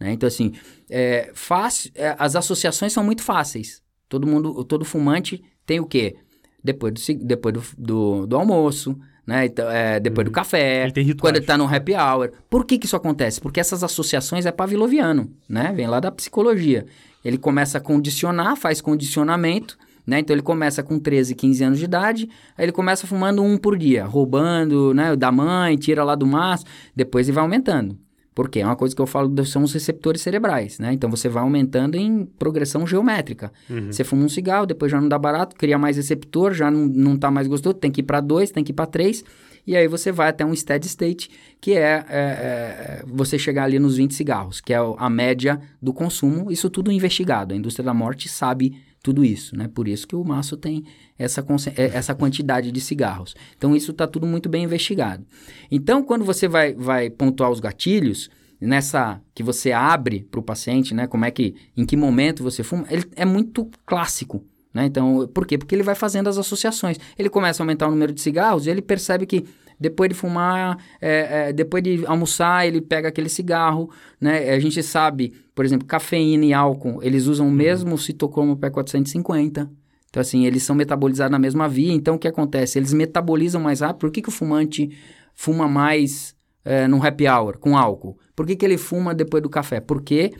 [0.00, 0.12] Né?
[0.12, 0.52] Então, assim,
[0.88, 3.82] é, fácil, é, as associações são muito fáceis.
[4.08, 6.16] Todo mundo, todo fumante tem o quê?
[6.64, 9.46] Depois do, depois do, do, do almoço, né?
[9.46, 12.32] Então, é, depois do café, Ele quando ele tá no happy hour.
[12.48, 13.40] Por que que isso acontece?
[13.40, 15.72] Porque essas associações é pavloviano, né?
[15.74, 16.84] Vem lá da psicologia.
[17.24, 20.18] Ele começa a condicionar, faz condicionamento, né?
[20.18, 23.78] Então ele começa com 13, 15 anos de idade, aí ele começa fumando um por
[23.78, 26.64] dia, roubando, né, da mãe, tira lá do maço,
[26.96, 27.96] depois ele vai aumentando.
[28.40, 30.94] Porque é uma coisa que eu falo, são os receptores cerebrais, né?
[30.94, 33.52] Então você vai aumentando em progressão geométrica.
[33.92, 37.18] Você fuma um cigarro, depois já não dá barato, cria mais receptor, já não, não
[37.18, 39.22] tá mais gostoso, tem que ir para dois, tem que ir para três,
[39.66, 43.78] e aí você vai até um steady state, que é, é, é, você chegar ali
[43.78, 47.52] nos 20 cigarros, que é a média do consumo, isso tudo investigado.
[47.52, 49.68] A indústria da morte sabe tudo isso, né?
[49.68, 50.84] Por isso que o maço tem
[51.18, 51.44] essa,
[51.76, 53.34] é, essa quantidade de cigarros.
[53.56, 55.24] Então, isso está tudo muito bem investigado.
[55.70, 60.94] Então, quando você vai, vai pontuar os gatilhos, nessa que você abre para o paciente,
[60.94, 61.06] né?
[61.06, 64.44] Como é que, em que momento você fuma, ele é muito clássico.
[64.72, 64.84] Né?
[64.84, 65.58] Então, por quê?
[65.58, 66.98] Porque ele vai fazendo as associações.
[67.18, 69.44] Ele começa a aumentar o número de cigarros e ele percebe que
[69.80, 73.90] depois de fumar, é, é, depois de almoçar, ele pega aquele cigarro,
[74.20, 74.50] né?
[74.50, 79.70] A gente sabe, por exemplo, cafeína e álcool, eles usam o mesmo citocromo P450.
[80.10, 81.92] Então, assim, eles são metabolizados na mesma via.
[81.92, 82.78] Então, o que acontece?
[82.78, 84.00] Eles metabolizam mais rápido.
[84.00, 84.90] Por que, que o fumante
[85.34, 88.18] fuma mais é, num happy hour com álcool?
[88.36, 89.80] Por que, que ele fuma depois do café?
[89.80, 90.32] Porque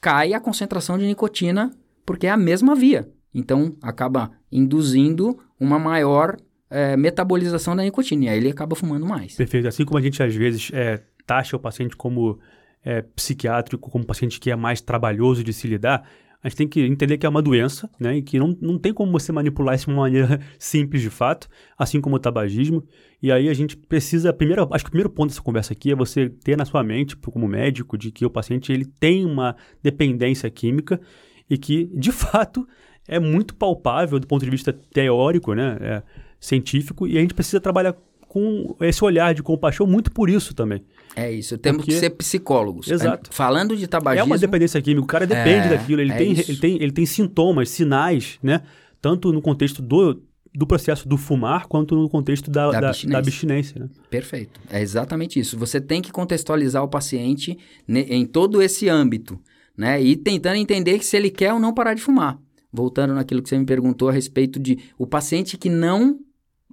[0.00, 1.70] cai a concentração de nicotina,
[2.04, 3.08] porque é a mesma via.
[3.34, 6.36] Então, acaba induzindo uma maior
[6.72, 8.24] é, metabolização da nicotina.
[8.24, 9.36] E aí ele acaba fumando mais.
[9.36, 9.68] Perfeito.
[9.68, 12.38] Assim como a gente, às vezes, é, taxa o paciente como
[12.84, 16.08] é, psiquiátrico, como paciente que é mais trabalhoso de se lidar,
[16.42, 18.16] a gente tem que entender que é uma doença, né?
[18.16, 21.48] E que não, não tem como você manipular isso de uma maneira simples de fato,
[21.78, 22.82] assim como o tabagismo.
[23.22, 25.94] E aí a gente precisa, primeiro, acho que o primeiro ponto dessa conversa aqui é
[25.94, 30.50] você ter na sua mente, como médico, de que o paciente ele tem uma dependência
[30.50, 31.00] química
[31.48, 32.66] e que, de fato,
[33.06, 35.78] é muito palpável do ponto de vista teórico, né?
[35.80, 36.02] É,
[36.42, 37.94] científico, e a gente precisa trabalhar
[38.28, 40.82] com esse olhar de compaixão muito por isso também.
[41.14, 41.92] É isso, temos Porque...
[41.92, 42.88] que ser psicólogos.
[42.90, 43.30] Exato.
[43.32, 44.24] Falando de tabagismo...
[44.24, 46.50] É uma dependência química, o cara depende É, daquilo, ele, é tem, isso.
[46.50, 48.62] ele, tem, ele tem sintomas, sinais, né?
[49.00, 50.22] Tanto no contexto do,
[50.54, 53.12] do processo do fumar, quanto no contexto da, Da da, abstinência.
[53.12, 53.88] da abstinência, né?
[54.08, 54.60] Perfeito.
[54.70, 55.58] É exatamente isso.
[55.58, 59.38] Você tem que contextualizar o paciente em todo esse âmbito,
[59.76, 60.02] né?
[60.02, 62.38] E tentando entender se ele quer ou não parar de fumar.
[62.72, 66.18] Voltando naquilo que você me perguntou a respeito de o paciente que não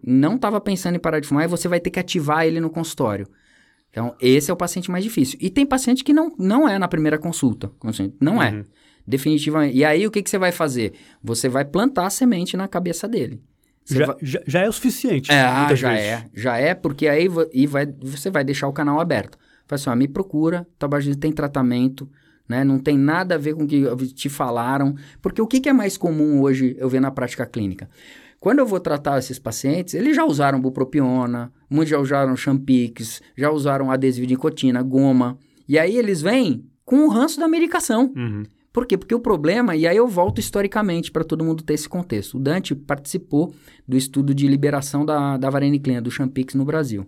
[0.05, 2.69] não estava pensando em parar de fumar e você vai ter que ativar ele no
[2.69, 3.27] consultório.
[3.91, 5.37] Então, esse é o paciente mais difícil.
[5.41, 7.71] E tem paciente que não, não é na primeira consulta.
[7.79, 8.15] Consciente.
[8.21, 8.51] Não é.
[8.51, 8.65] Uhum.
[9.07, 9.75] Definitivamente.
[9.75, 10.93] E aí, o que, que você vai fazer?
[11.23, 13.41] Você vai plantar a semente na cabeça dele.
[13.85, 15.31] Já, vai- já, já é o suficiente.
[15.31, 16.05] é, ah, já vezes.
[16.05, 16.25] é.
[16.35, 19.35] Já é, porque aí e vai, você vai deixar o canal aberto.
[19.67, 22.07] Fala assim, ó, me procura, tabagismo tem tratamento,
[22.47, 22.63] né?
[22.63, 23.83] Não tem nada a ver com o que
[24.13, 24.95] te falaram.
[25.21, 27.89] Porque o que, que é mais comum hoje eu ver na prática clínica?
[28.39, 33.51] Quando eu vou tratar esses pacientes, eles já usaram bupropiona, muitos já usaram Champix, já
[33.51, 35.37] usaram adesivo de nicotina, goma.
[35.67, 38.13] E aí eles vêm com o ranço da medicação.
[38.15, 38.43] Uhum.
[38.71, 38.97] Por quê?
[38.97, 42.37] Porque o problema, e aí eu volto historicamente para todo mundo ter esse contexto.
[42.37, 43.53] O Dante participou
[43.87, 47.05] do estudo de liberação da, da vareniclina, do Champix no Brasil.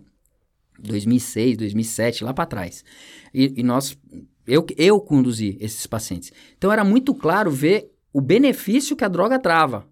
[0.78, 2.84] 2006, 2007, lá para trás.
[3.32, 3.96] E, e nós,
[4.46, 6.32] eu, eu conduzi esses pacientes.
[6.58, 9.86] Então era muito claro ver o benefício que a droga trava,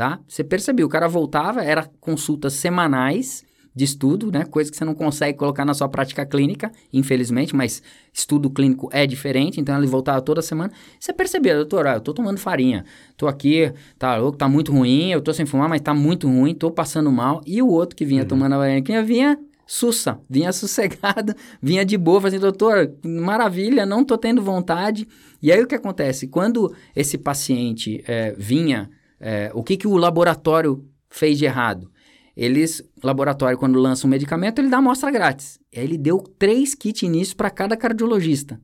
[0.00, 0.18] tá?
[0.26, 4.46] Você percebeu, o cara voltava, era consultas semanais de estudo, né?
[4.46, 9.06] Coisa que você não consegue colocar na sua prática clínica, infelizmente, mas estudo clínico é
[9.06, 10.72] diferente, então ele voltava toda semana.
[10.98, 12.82] Você percebeu, doutor, ah, eu tô tomando farinha,
[13.14, 16.54] tô aqui, tá louco, tá muito ruim, eu tô sem fumar, mas tá muito ruim,
[16.54, 17.42] tô passando mal.
[17.46, 22.22] E o outro que vinha tomando a vareniclina vinha sussa, vinha sossegado, vinha de boa,
[22.22, 25.06] fazendo, doutor, maravilha, não tô tendo vontade.
[25.42, 26.26] E aí o que acontece?
[26.26, 28.88] Quando esse paciente eh, vinha,
[29.20, 31.90] eh, o que, que o laboratório fez de errado?
[32.36, 35.58] Eles, o laboratório, quando lança um medicamento, ele dá amostra grátis.
[35.72, 38.54] E aí ele deu três kits nisso para cada cardiologista.
[38.54, 38.58] O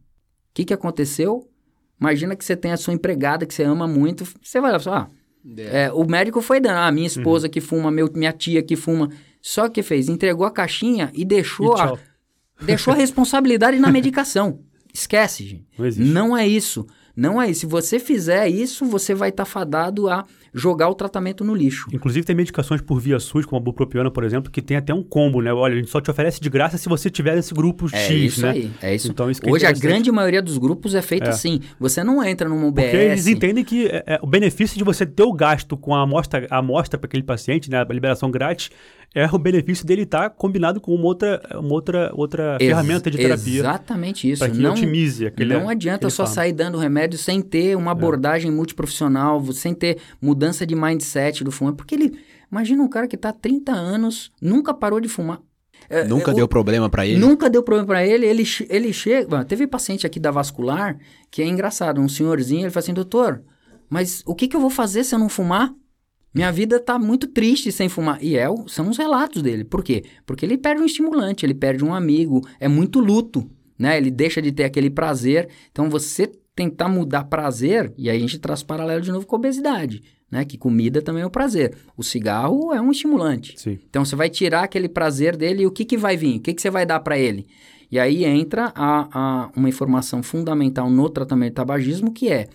[0.54, 1.48] que, que aconteceu?
[2.00, 4.82] Imagina que você tem a sua empregada que você ama muito, você vai lá e
[4.82, 5.10] fala, ah,
[5.58, 9.10] é, o médico foi dando, ah, minha esposa que fuma, meu, minha tia que fuma.
[9.40, 11.92] Só que fez, entregou a caixinha e deixou, E a,
[12.64, 14.60] deixou a responsabilidade na medicação.
[14.92, 15.66] Esquece, gente.
[15.98, 16.28] Não.
[16.28, 16.86] Não é isso.
[17.14, 17.60] Não é isso.
[17.60, 20.26] Se você fizer isso, você vai estar fadado a
[20.58, 21.86] jogar o tratamento no lixo.
[21.92, 25.02] Inclusive tem medicações por via SUS, como a bupropiona, por exemplo, que tem até um
[25.02, 25.52] combo, né?
[25.52, 28.22] Olha, a gente só te oferece de graça se você tiver esse grupo É X,
[28.32, 28.50] isso né?
[28.52, 28.70] aí.
[28.80, 29.10] É isso.
[29.10, 29.82] Então, isso é Hoje a interessante.
[29.92, 31.28] grande maioria dos grupos é feito É.
[31.28, 31.60] assim.
[31.78, 32.84] Você não entra numa UBS.
[32.86, 36.00] Porque eles entendem que é, é, o benefício de você ter o gasto com a
[36.02, 38.70] amostra, a amostra para aquele paciente, né, a liberação grátis,
[39.14, 43.16] é o benefício dele estar combinado com uma outra, uma outra, outra Ex- ferramenta de
[43.16, 44.40] terapia Exatamente isso.
[44.44, 47.76] para que não, otimize aquele não adianta só sair dando remédio sem ter É.
[47.76, 51.76] uma abordagem multiprofissional, sem ter mudança de mindset do fumante.
[51.76, 52.18] Porque ele.
[52.50, 55.40] Imagina um cara que tá há 30 anos, nunca parou de fumar.
[55.90, 57.18] É, Nunca é, deu o- problema pra ele.
[57.18, 59.44] Nunca deu problema pra ele, ele, ele chega.
[59.44, 60.96] Teve paciente aqui da vascular
[61.30, 63.42] que é engraçado, um senhorzinho, ele fala assim: doutor,
[63.90, 65.72] mas o que, que eu vou fazer se eu não fumar?
[66.34, 68.22] Minha vida tá muito triste sem fumar.
[68.22, 69.64] E é, são os relatos dele.
[69.64, 70.04] Por quê?
[70.26, 73.96] Porque ele perde um estimulante, ele perde um amigo, é muito luto, né?
[73.96, 75.48] Ele deixa de ter aquele prazer.
[75.72, 79.38] Então você tentar mudar prazer, e aí a gente traz paralelo de novo com a
[79.38, 80.44] obesidade, né?
[80.44, 81.76] Que comida também é um prazer.
[81.96, 83.58] O cigarro é um estimulante.
[83.60, 83.78] Sim.
[83.88, 86.36] Então você vai tirar aquele prazer dele e o que, que vai vir?
[86.38, 87.46] O que, que você vai dar para ele?
[87.90, 89.08] E aí entra a,
[89.44, 92.48] a- uma informação fundamental no tratamento de tabagismo que é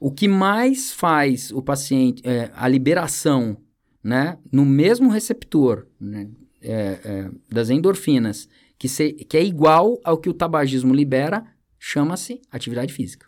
[0.00, 3.56] o que mais faz o paciente, é, a liberação
[4.04, 6.28] né, no mesmo receptor né,
[6.62, 11.44] é, é, das endorfinas, que, se- que é igual ao que o tabagismo libera,
[11.80, 13.26] chama-se atividade física.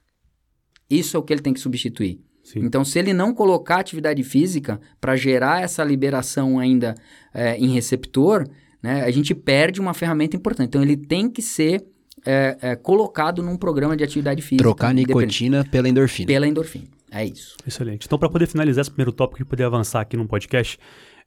[0.88, 2.20] Isso é o que ele tem que substituir.
[2.50, 2.60] Sim.
[2.64, 6.96] Então, se ele não colocar atividade física para gerar essa liberação ainda
[7.32, 8.44] é, em receptor,
[8.82, 10.66] né, a gente perde uma ferramenta importante.
[10.66, 11.84] Então, ele tem que ser
[12.26, 14.64] é, é, colocado num programa de atividade física.
[14.64, 16.26] Trocar nicotina pela endorfina.
[16.26, 16.86] Pela endorfina.
[17.08, 17.56] É isso.
[17.64, 18.06] Excelente.
[18.06, 20.76] Então, para poder finalizar esse primeiro tópico e poder avançar aqui no podcast,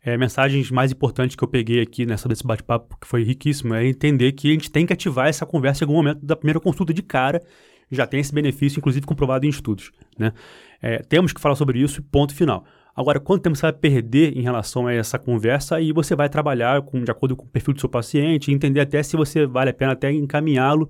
[0.03, 3.87] é, mensagens mais importantes que eu peguei aqui nessa desse bate-papo, que foi riquíssimo, é
[3.87, 6.93] entender que a gente tem que ativar essa conversa em algum momento da primeira consulta
[6.93, 7.41] de cara.
[7.89, 9.91] Já tem esse benefício, inclusive comprovado em estudos.
[10.17, 10.33] Né?
[10.83, 12.65] É, temos que falar sobre isso, ponto final.
[12.93, 16.81] Agora, quanto tempo você vai perder em relação a essa conversa e você vai trabalhar
[16.81, 19.73] com, de acordo com o perfil do seu paciente, entender até se você vale a
[19.73, 20.89] pena até encaminhá-lo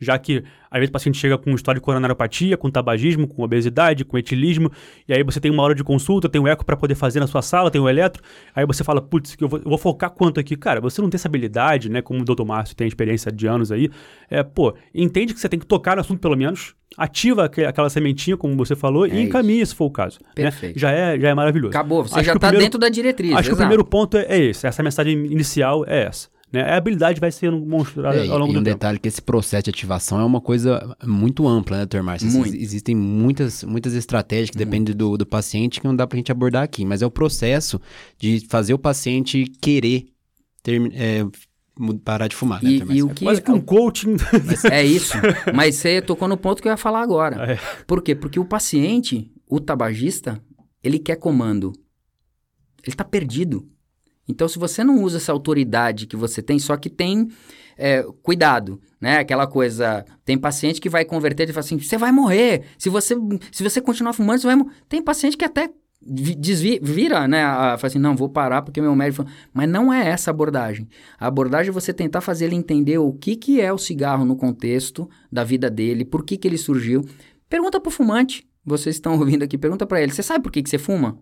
[0.00, 4.04] já que às vezes o paciente chega com história de coronariopatia, com tabagismo, com obesidade,
[4.04, 4.70] com etilismo,
[5.06, 7.26] e aí você tem uma hora de consulta, tem um eco para poder fazer na
[7.26, 8.22] sua sala, tem o um eletro,
[8.54, 10.56] aí você fala, putz, eu, eu vou, focar quanto aqui?
[10.56, 12.44] Cara, você não tem essa habilidade, né, como o Dr.
[12.44, 13.90] Márcio tem experiência de anos aí,
[14.30, 18.36] é, pô, entende que você tem que tocar no assunto pelo menos, ativa aquela sementinha,
[18.36, 20.18] como você falou, é e encaminha se for o caso.
[20.22, 20.30] Né?
[20.34, 20.76] Perfeito.
[20.76, 20.80] Né?
[20.80, 21.70] Já, é, já é maravilhoso.
[21.70, 23.32] Acabou, você acho já está dentro da diretriz.
[23.32, 23.48] Acho exato.
[23.48, 26.28] que o primeiro ponto é, é esse, essa mensagem inicial é essa.
[26.52, 26.62] Né?
[26.62, 28.76] A habilidade vai sendo mostrada é, ao longo e do um tempo.
[28.76, 32.02] detalhe que esse processo de ativação é uma coisa muito ampla, né, Dr.
[32.02, 32.28] Márcio?
[32.30, 32.56] Muito.
[32.56, 34.68] Existem muitas, muitas estratégias que muito.
[34.68, 37.80] dependem do, do paciente que não dá pra gente abordar aqui, mas é o processo
[38.18, 40.06] de fazer o paciente querer
[40.62, 41.24] ter, é,
[42.04, 43.24] parar de fumar, né, e, né, e o que...
[43.24, 44.16] É quase que um coaching.
[44.70, 45.14] é isso.
[45.54, 47.52] Mas você tocou no ponto que eu ia falar agora.
[47.52, 47.58] É.
[47.86, 48.14] Por quê?
[48.14, 50.42] Porque o paciente, o tabagista,
[50.82, 51.72] ele quer comando.
[52.84, 53.68] Ele tá perdido.
[54.30, 57.28] Então, se você não usa essa autoridade que você tem, só que tem
[57.76, 59.18] é, cuidado, né?
[59.18, 63.16] Aquela coisa, tem paciente que vai converter e fala assim, você vai morrer, se você,
[63.50, 64.72] se você continuar fumando, você vai morrer.
[64.88, 65.70] Tem paciente que até
[66.02, 67.42] desvira, vira, né?
[67.42, 69.24] Fala assim, não, vou parar porque meu médico...
[69.52, 70.88] Mas não é essa a abordagem.
[71.18, 74.36] A abordagem é você tentar fazer ele entender o que, que é o cigarro no
[74.36, 77.04] contexto da vida dele, por que, que ele surgiu.
[77.48, 80.70] Pergunta pro fumante, vocês estão ouvindo aqui, pergunta para ele, você sabe por que, que
[80.70, 81.18] você fuma?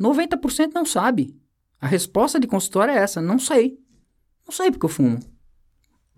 [0.00, 1.34] 90% não sabe.
[1.80, 3.78] A resposta de consultório é essa: não sei.
[4.46, 5.18] Não sei porque eu fumo.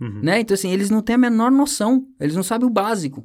[0.01, 0.21] Uhum.
[0.23, 0.41] Né?
[0.41, 2.07] Então, assim, eles não têm a menor noção.
[2.19, 3.25] Eles não sabem o básico.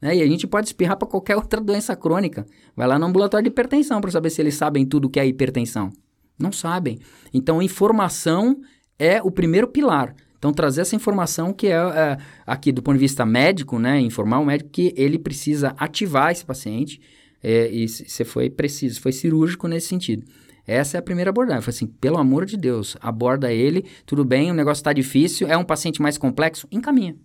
[0.00, 0.16] Né?
[0.16, 2.46] E a gente pode espirrar para qualquer outra doença crônica.
[2.76, 5.26] Vai lá no ambulatório de hipertensão para saber se eles sabem tudo o que é
[5.26, 5.90] hipertensão.
[6.38, 6.98] Não sabem.
[7.32, 8.60] Então, informação
[8.98, 10.14] é o primeiro pilar.
[10.38, 13.98] Então, trazer essa informação que é, é, aqui do ponto de vista médico, né?
[14.00, 17.00] Informar o médico que ele precisa ativar esse paciente.
[17.42, 20.24] É, e você foi preciso, foi cirúrgico nesse sentido.
[20.68, 21.60] Essa é a primeira abordagem.
[21.60, 25.48] Eu falei assim, pelo amor de Deus, aborda ele, tudo bem, o negócio está difícil,
[25.48, 27.16] é um paciente mais complexo, encaminha.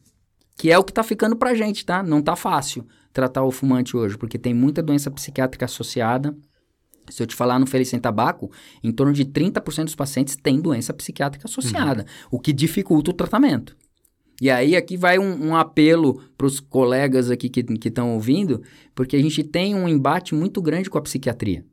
[0.57, 2.01] Que é o que está ficando pra gente, tá?
[2.01, 6.33] Não tá fácil tratar o fumante hoje, porque tem muita doença psiquiátrica associada.
[7.09, 8.49] Se eu te falar no Feliz Sem Tabaco,
[8.81, 12.37] em torno de 30% dos pacientes têm doença psiquiátrica associada, uhum.
[12.37, 13.75] o que dificulta o tratamento.
[14.41, 18.63] E aí aqui vai um, um apelo para os colegas aqui que estão ouvindo,
[18.95, 21.65] porque a gente tem um embate muito grande com a psiquiatria.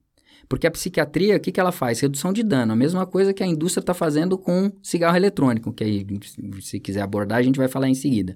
[0.50, 2.00] Porque a psiquiatria, o que, que ela faz?
[2.00, 2.72] Redução de dano.
[2.72, 6.04] A mesma coisa que a indústria está fazendo com cigarro eletrônico, que aí,
[6.60, 8.34] se quiser abordar, a gente vai falar em seguida.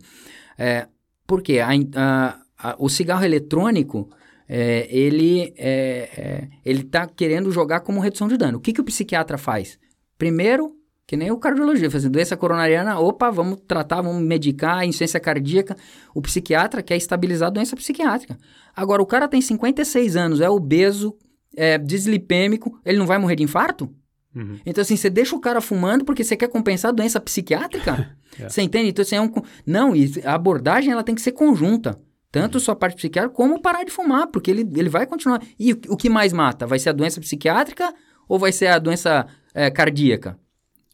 [0.56, 0.86] É,
[1.26, 1.58] por quê?
[1.58, 4.08] A, a, a, o cigarro eletrônico,
[4.48, 8.58] é, ele é, é está querendo jogar como redução de dano.
[8.58, 9.76] O que, que o psiquiatra faz?
[10.16, 10.72] Primeiro,
[11.08, 15.76] que nem o cardiologia, fazendo doença coronariana, opa, vamos tratar, vamos medicar, insuficiência cardíaca.
[16.14, 18.38] O psiquiatra quer estabilizar a doença psiquiátrica.
[18.76, 21.18] Agora, o cara tem 56 anos, é obeso,
[21.56, 23.92] é, dislipêmico, ele não vai morrer de infarto?
[24.34, 24.58] Uhum.
[24.66, 28.16] Então, assim, você deixa o cara fumando porque você quer compensar a doença psiquiátrica?
[28.38, 28.48] é.
[28.48, 28.90] Você entende?
[28.90, 29.30] Então, assim, é um...
[29.64, 29.92] Não,
[30.24, 31.98] a abordagem ela tem que ser conjunta.
[32.32, 32.60] Tanto uhum.
[32.60, 35.40] sua parte psiquiátrica como parar de fumar, porque ele, ele vai continuar.
[35.56, 36.66] E o, o que mais mata?
[36.66, 37.94] Vai ser a doença psiquiátrica
[38.28, 40.36] ou vai ser a doença é, cardíaca?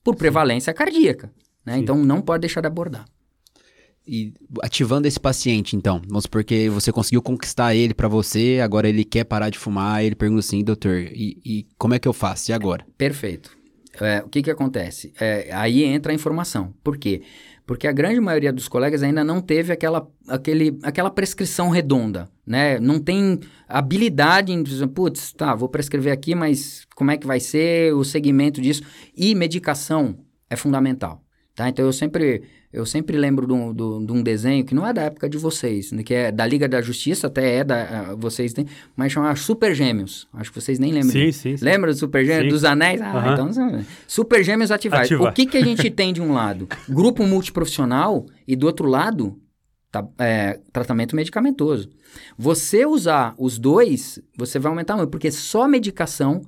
[0.04, 0.76] Por prevalência Sim.
[0.76, 1.32] cardíaca.
[1.64, 1.78] Né?
[1.78, 3.06] Então, não pode deixar de abordar.
[4.06, 4.32] E
[4.62, 9.24] ativando esse paciente, então, vamos porque você conseguiu conquistar ele para você, agora ele quer
[9.24, 12.50] parar de fumar, ele pergunta assim, doutor, e, e como é que eu faço?
[12.50, 12.84] E agora?
[12.96, 13.56] Perfeito.
[14.00, 15.12] É, o que que acontece?
[15.20, 16.72] É, aí entra a informação.
[16.82, 17.22] Por quê?
[17.66, 22.80] Porque a grande maioria dos colegas ainda não teve aquela, aquele, aquela prescrição redonda, né?
[22.80, 27.38] Não tem habilidade em dizer, putz, tá, vou prescrever aqui, mas como é que vai
[27.38, 28.82] ser o segmento disso?
[29.16, 31.22] E medicação é fundamental,
[31.54, 31.68] tá?
[31.68, 35.02] Então eu sempre eu sempre lembro de um, de um, desenho que não é da
[35.02, 38.14] época de vocês, né, que é da Liga da Justiça, até é da.
[38.14, 40.28] Vocês têm, mas chama Super Gêmeos.
[40.32, 41.10] Acho que vocês nem lembram.
[41.10, 41.56] Sim, sim.
[41.56, 41.64] sim.
[41.64, 42.44] Lembra do Super Gêmeos?
[42.44, 42.50] Sim.
[42.50, 43.00] Dos anéis?
[43.02, 43.32] Ah, uhum.
[43.32, 43.84] então.
[44.06, 45.06] Super Gêmeos ativados.
[45.06, 45.32] Ativar.
[45.32, 46.68] O que, que a gente tem de um lado?
[46.88, 49.36] Grupo multiprofissional e do outro lado,
[49.90, 51.90] tá, é, tratamento medicamentoso.
[52.38, 56.42] Você usar os dois, você vai aumentar muito, porque só medicação,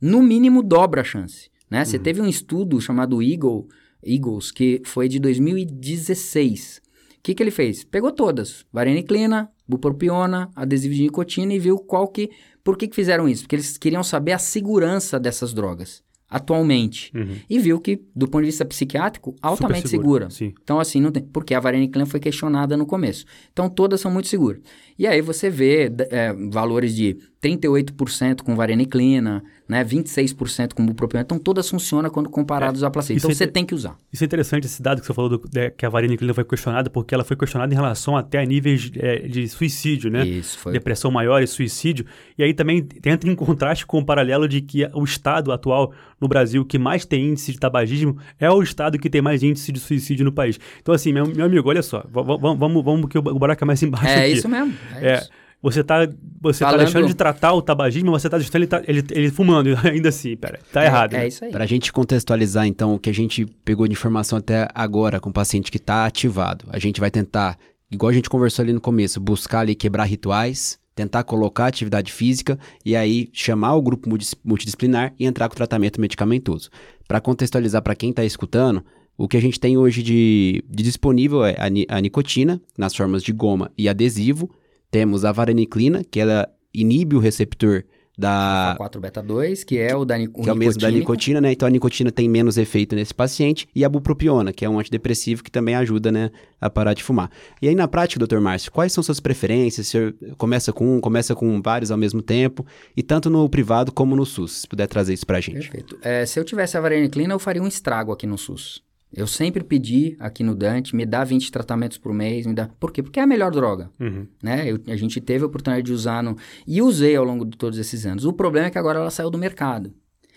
[0.00, 1.50] no mínimo, dobra a chance.
[1.70, 1.84] Né?
[1.84, 2.02] Você uhum.
[2.02, 3.68] teve um estudo chamado Eagle
[4.04, 6.80] Eagles, que foi de 2016.
[7.18, 7.84] O que, que ele fez?
[7.84, 12.30] Pegou todas, vareniclina, bupropiona, adesivo de nicotina e viu qual que...
[12.62, 13.42] Por que, que fizeram isso?
[13.42, 17.10] Porque eles queriam saber a segurança dessas drogas atualmente.
[17.14, 17.36] Uhum.
[17.48, 20.28] E viu que, do ponto de vista psiquiátrico, altamente segura.
[20.62, 21.22] Então, assim, não tem.
[21.22, 23.24] Porque a vareniclina foi questionada no começo.
[23.52, 24.60] Então, todas são muito seguras.
[24.98, 31.22] E aí você vê é, valores de 38% com vareniclina, né, 26% com bupropiona.
[31.22, 33.18] Então, todas funcionam quando comparadas É, à placebo.
[33.18, 33.96] Então, é você tem que usar.
[34.12, 36.88] Isso é interessante, esse dado que você falou, do, de- que a vareniclina foi questionada,
[36.88, 40.26] porque ela foi questionada em relação até a níveis é, de suicídio, né?
[40.26, 40.72] Isso, foi.
[40.72, 42.06] Depressão maior e suicídio.
[42.38, 46.26] E aí também entra em contraste com o paralelo de que o estado atual no
[46.28, 49.78] Brasil que mais tem índice de tabagismo é o estado que tem mais índice de
[49.78, 50.58] suicídio no país.
[50.80, 54.06] Então, assim, meu, meu amigo, olha só, vamos, vamos, que o buraco é mais embaixo
[54.08, 54.32] É aqui.
[54.32, 54.74] isso mesmo.
[54.96, 55.30] É, É, isso.
[55.62, 56.08] Você tá,
[56.40, 59.30] você tá Falando- deixando de tratar o tabagismo, você tá deixando ele, tá- ele, ele
[59.30, 60.60] fumando ainda assim, pera.
[60.72, 61.14] Tá errado.
[61.14, 61.24] É, né?
[61.24, 61.50] é isso aí.
[61.50, 65.30] Para a gente contextualizar, então, o que a gente pegou de informação até agora com
[65.30, 67.58] o paciente que está ativado, a gente vai tentar,
[67.90, 72.58] igual a gente conversou ali no começo, buscar ali quebrar rituais, tentar colocar atividade física
[72.84, 74.08] e aí chamar o grupo
[74.44, 76.70] multidisciplinar e entrar com o tratamento medicamentoso.
[77.06, 78.84] Para contextualizar para quem está escutando,
[79.16, 82.94] o que a gente tem hoje de, de disponível é a, ni- a nicotina, nas
[82.94, 84.50] formas de goma e adesivo.
[84.90, 87.84] Temos a vareniclina, que ela inibe o receptor
[88.16, 91.40] da, 4 beta 2, que é o da ni- que é o mesmo da nicotina,
[91.40, 91.52] né?
[91.52, 93.68] Então a nicotina tem menos efeito nesse paciente.
[93.72, 97.30] E a bupropiona, que é um antidepressivo que também ajuda, né, a parar de fumar.
[97.62, 99.86] E aí na prática, doutor Márcio, quais são suas preferências?
[99.86, 102.66] Senhor começa com um, começa com vários ao mesmo tempo?
[102.96, 105.68] E tanto no privado como no SUS, se puder trazer isso pra gente.
[105.70, 105.96] Perfeito.
[106.02, 108.82] É, se eu tivesse a vareniclina, eu faria um estrago aqui no SUS.
[109.12, 112.68] Eu sempre pedi aqui no Dante, me dá 20 tratamentos por mês, me dá...
[112.78, 113.02] Por quê?
[113.02, 114.26] Porque é a melhor droga, Uhum.
[114.42, 114.70] né?
[114.70, 116.36] Eu- a gente teve a oportunidade de usar no...
[116.66, 118.24] E usei ao longo de todos esses anos.
[118.26, 119.92] O problema é que agora ela saiu do mercado.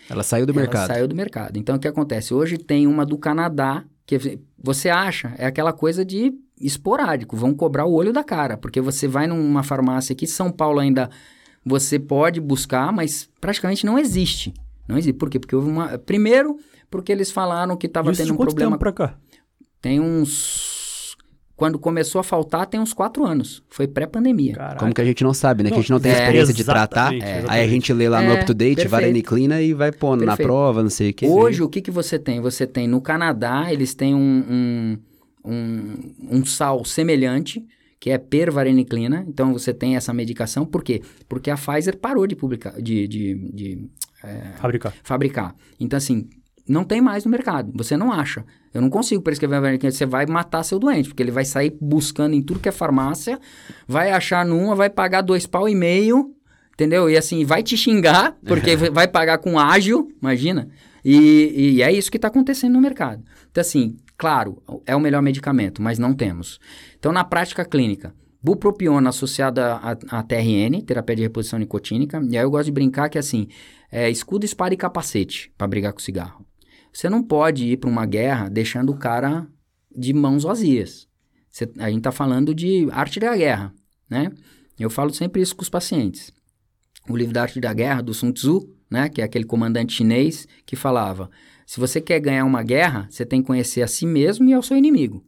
[0.08, 0.86] Ela saiu do Ela mercado.
[0.86, 1.58] saiu do mercado.
[1.58, 2.32] Então, o que acontece?
[2.32, 7.84] Hoje tem uma do Canadá, que você acha, é aquela coisa de esporádico, vão cobrar
[7.86, 11.10] o olho da cara, porque você vai numa farmácia aqui, São Paulo ainda,
[11.64, 14.52] você pode buscar, mas praticamente não existe.
[14.88, 15.16] Não existe.
[15.16, 15.38] Por quê?
[15.38, 15.98] Porque houve uma...
[15.98, 16.56] Primeiro,
[16.90, 18.72] porque eles falaram que estava tendo um quanto problema...
[18.72, 19.16] tempo pra cá?
[19.80, 21.16] Tem uns...
[21.54, 23.62] Quando começou a faltar, tem uns quatro anos.
[23.68, 24.54] Foi pré-pandemia.
[24.54, 24.78] Caraca.
[24.80, 25.70] Como que a gente não sabe, né?
[25.70, 27.14] que a gente não tem é, experiência de tratar.
[27.14, 28.90] exatamente, Aí a gente lê lá no É, up-to-date, perfeito.
[28.90, 31.26] vareniclina e vai pondo na prova, não sei o que.
[31.26, 32.40] Hoje, o que, que você tem?
[32.40, 34.98] Você tem no Canadá, eles têm um,
[35.44, 37.64] um, um, um sal semelhante,
[38.00, 39.24] que é pervareniclina.
[39.28, 40.66] Então, você tem essa medicação.
[40.66, 41.00] Por quê?
[41.28, 43.88] Porque a Pfizer parou de publicar, de, de, de
[44.56, 44.94] Fabricar.
[45.02, 45.54] fabricar.
[45.78, 46.28] Então, assim,
[46.68, 47.72] não tem mais no mercado.
[47.74, 48.44] Você não acha.
[48.72, 49.92] Eu não consigo prescrever a vareniclina.
[49.92, 53.38] Você vai matar seu doente, porque ele vai sair buscando em tudo que é farmácia,
[53.86, 56.34] vai achar numa, vai pagar dois pau e meio,
[56.72, 57.10] entendeu?
[57.10, 60.68] E assim, vai te xingar, porque vai pagar com ágil, imagina.
[61.04, 63.22] E, e é isso que está acontecendo no mercado.
[63.50, 66.60] Então, assim, claro, é o melhor medicamento, mas não temos.
[66.98, 72.50] Então, na prática clínica, bupropiona associada a TRN, terapia de reposição nicotínica, e aí eu
[72.50, 73.48] gosto de brincar que, assim,
[73.92, 76.46] é escudo, espada e capacete para brigar com cigarro.
[76.90, 79.46] Você não pode ir para uma guerra deixando o cara
[79.94, 81.06] de mãos vazias.
[81.78, 83.74] A gente está falando de arte da guerra,
[84.08, 84.32] né?
[84.80, 86.32] Eu falo sempre isso com os pacientes.
[87.08, 89.10] O livro da arte da guerra, do Sun Tzu, né?
[89.10, 91.30] Que é aquele comandante chinês que falava,
[91.66, 94.62] se você quer ganhar uma guerra, você tem que conhecer a si mesmo e ao
[94.62, 95.22] seu inimigo.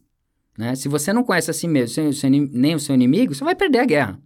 [0.57, 0.75] Né?
[0.75, 2.05] Se você não conhece a si mesmo
[2.53, 4.23] nem o seu inimigo, você vai perder a guerra.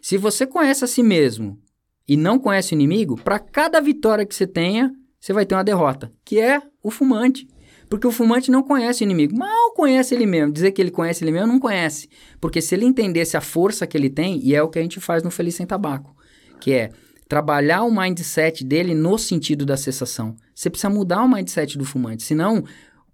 [0.00, 1.60] Se você conhece a si mesmo
[2.08, 5.64] e não conhece o inimigo, para cada vitória que você tenha, você vai ter uma
[5.64, 7.48] derrota, que é o fumante.
[7.88, 9.36] Porque o fumante não conhece o inimigo.
[9.36, 10.52] Mal conhece ele mesmo.
[10.52, 12.08] Dizer que ele conhece ele mesmo, não conhece.
[12.40, 14.98] Porque se ele entendesse a força que ele tem, e é o que a gente
[14.98, 16.14] faz no Feliz Sem Tabaco,
[16.60, 16.90] que é
[17.28, 20.34] trabalhar o mindset dele no sentido da cessação.
[20.54, 22.22] Você precisa mudar o mindset do fumante.
[22.22, 22.64] Senão,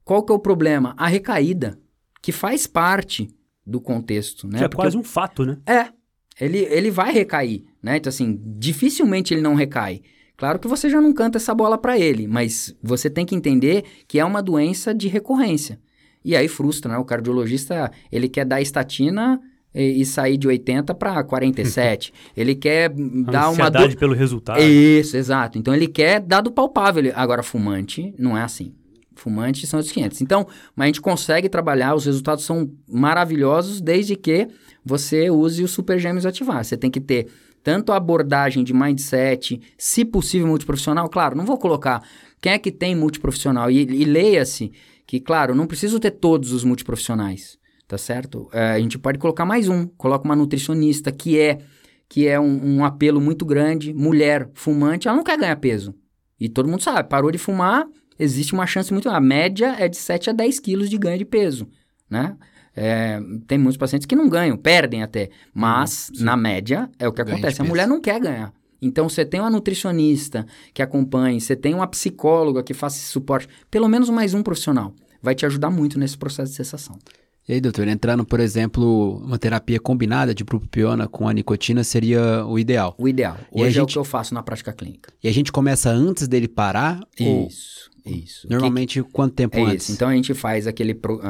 [0.05, 0.95] qual que é o problema?
[0.97, 1.79] A recaída,
[2.21, 3.29] que faz parte
[3.67, 4.47] do contexto.
[4.47, 4.59] Né?
[4.59, 5.59] Que é Porque quase um fato, né?
[5.67, 5.89] é,
[6.41, 7.97] ele, ele vai recair, né?
[7.97, 10.01] Então, assim, dificilmente ele não recai.
[10.37, 13.85] Claro que você já não canta essa bola pra ele, mas você tem que entender
[14.09, 15.79] que é uma doença de recorrência.
[16.25, 16.99] E aí frustra, né?
[16.99, 19.40] O cardiologista, ele quer dar estatina
[19.75, 22.12] e, e sair de 80 para 47.
[22.37, 23.97] ele quer dar uma dor...
[23.97, 24.61] pelo resultado.
[24.62, 25.59] Isso, exato.
[25.59, 27.01] Então ele quer dado palpável.
[27.03, 28.73] Ele- Agora, fumante não é assim.
[29.14, 30.23] Fumante são os 500.
[30.23, 34.49] Então, mas a gente consegue trabalhar, os resultados são maravilhosos desde que
[34.85, 36.64] você use os super gêmeos ativar.
[36.64, 37.29] Você tem que ter
[37.62, 41.09] tanto a abordagem de mindset, se possível multiprofissional.
[41.09, 42.03] Claro, não vou colocar
[42.40, 43.70] quem é que tem multiprofissional.
[43.70, 44.72] E, e leia-se
[45.07, 48.48] que, claro, não preciso ter todos os multiprofissionais, tá certo?
[48.53, 49.87] É, a gente pode colocar mais um.
[49.87, 51.59] Coloca uma nutricionista que é
[52.09, 53.94] que é um, um apelo muito grande.
[53.94, 55.94] Mulher fumante, ela não quer ganhar peso.
[56.38, 57.87] E todo mundo sabe, parou de fumar,
[58.19, 59.08] existe uma chance muito...
[59.08, 61.67] A média é de 7 a 10 quilos de ganho de peso,
[62.10, 62.37] né?
[62.75, 65.29] É, tem muitos pacientes que não ganham, perdem até.
[65.54, 67.60] Mas, na média, é o que acontece.
[67.60, 68.52] A mulher não quer ganhar.
[68.81, 73.48] Então, você tem uma nutricionista que acompanhe, você tem uma psicóloga que faça esse suporte,
[73.70, 74.92] pelo menos mais um profissional.
[75.23, 76.98] Vai te ajudar muito nesse processo de cessação.
[77.48, 82.44] E aí, doutor, entrando, por exemplo, uma terapia combinada de bupropiona com a nicotina seria
[82.46, 82.94] o ideal.
[82.98, 83.37] O ideal.
[83.52, 85.12] E a Hoje é o gente- que eu faço na prática clínica.
[85.23, 87.00] E a gente começa antes dele parar?
[87.20, 87.48] ou
[88.05, 89.85] Isso, normalmente quanto tempo É antes?
[89.85, 89.92] isso.
[89.92, 90.94] Então a gente faz aquele.
[90.94, 91.21] pro-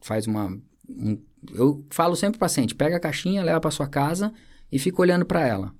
[0.00, 0.46] faz uma.
[0.88, 1.18] um-
[1.54, 4.32] eu falo sempre pro paciente: pega a caixinha, leva pra sua casa
[4.70, 5.72] e fica olhando pra ela.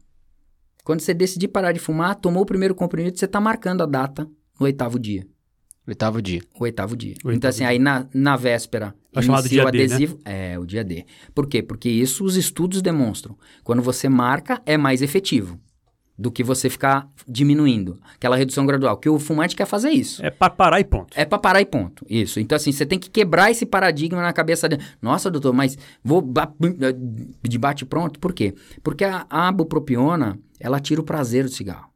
[0.85, 4.25] Quando você decidir parar de fumar, tomou o primeiro comprimido, você tá marcando a data
[4.59, 5.27] no oitavo dia.
[5.89, 6.41] Oitavo dia.
[6.59, 7.15] O oitavo dia.
[7.15, 8.95] O então, oitavo assim, aí na, na véspera.
[9.13, 9.85] É o chamado dia o D, né?
[9.85, 10.19] adesivo.
[10.25, 11.05] É, o dia D.
[11.35, 11.63] Por quê?
[11.63, 13.37] Porque isso os estudos demonstram.
[13.65, 15.59] Quando você marca, é mais efetivo
[16.19, 17.99] do que você ficar diminuindo.
[18.15, 18.97] Aquela redução gradual.
[18.97, 20.25] Que o fumante quer fazer isso.
[20.25, 21.09] É para parar e ponto.
[21.19, 22.07] É pra parar e ponto.
[22.09, 22.41] Isso.
[22.41, 24.83] Então, assim, você tem que quebrar esse paradigma na cabeça dele.
[25.03, 26.53] Nossa, doutor, mas vou ba-
[27.43, 28.19] de bate pronto?
[28.19, 28.55] Por quê?
[28.83, 31.91] Porque a, a bupropiona, ela tira o prazer do cigarro.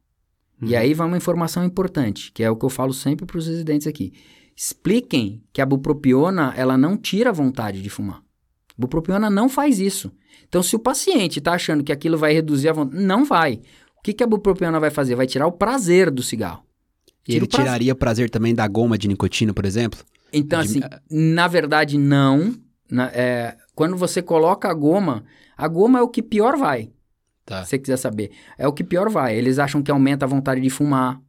[0.63, 3.47] E aí vai uma informação importante, que é o que eu falo sempre para os
[3.47, 4.13] residentes aqui.
[4.55, 8.21] Expliquem que a bupropiona, ela não tira a vontade de fumar.
[8.77, 10.11] Bupropiona não faz isso.
[10.47, 13.59] Então, se o paciente está achando que aquilo vai reduzir a vontade, não vai.
[14.01, 15.13] O que, que a bupropiona vai fazer?
[15.15, 16.63] Vai tirar o prazer do cigarro.
[17.23, 17.65] Tira ele o prazer.
[17.65, 19.99] tiraria o prazer também da goma de nicotina, por exemplo?
[20.33, 20.79] Então, De- assim,
[21.09, 22.55] na verdade, não.
[22.89, 25.23] Na- é, quando você coloca a goma,
[25.55, 26.89] a goma é o que pior vai,
[27.45, 27.63] Tá.
[27.63, 28.31] se você quiser saber.
[28.57, 29.35] É o que pior vai.
[29.37, 31.21] Eles acham que aumenta a vontade de fumar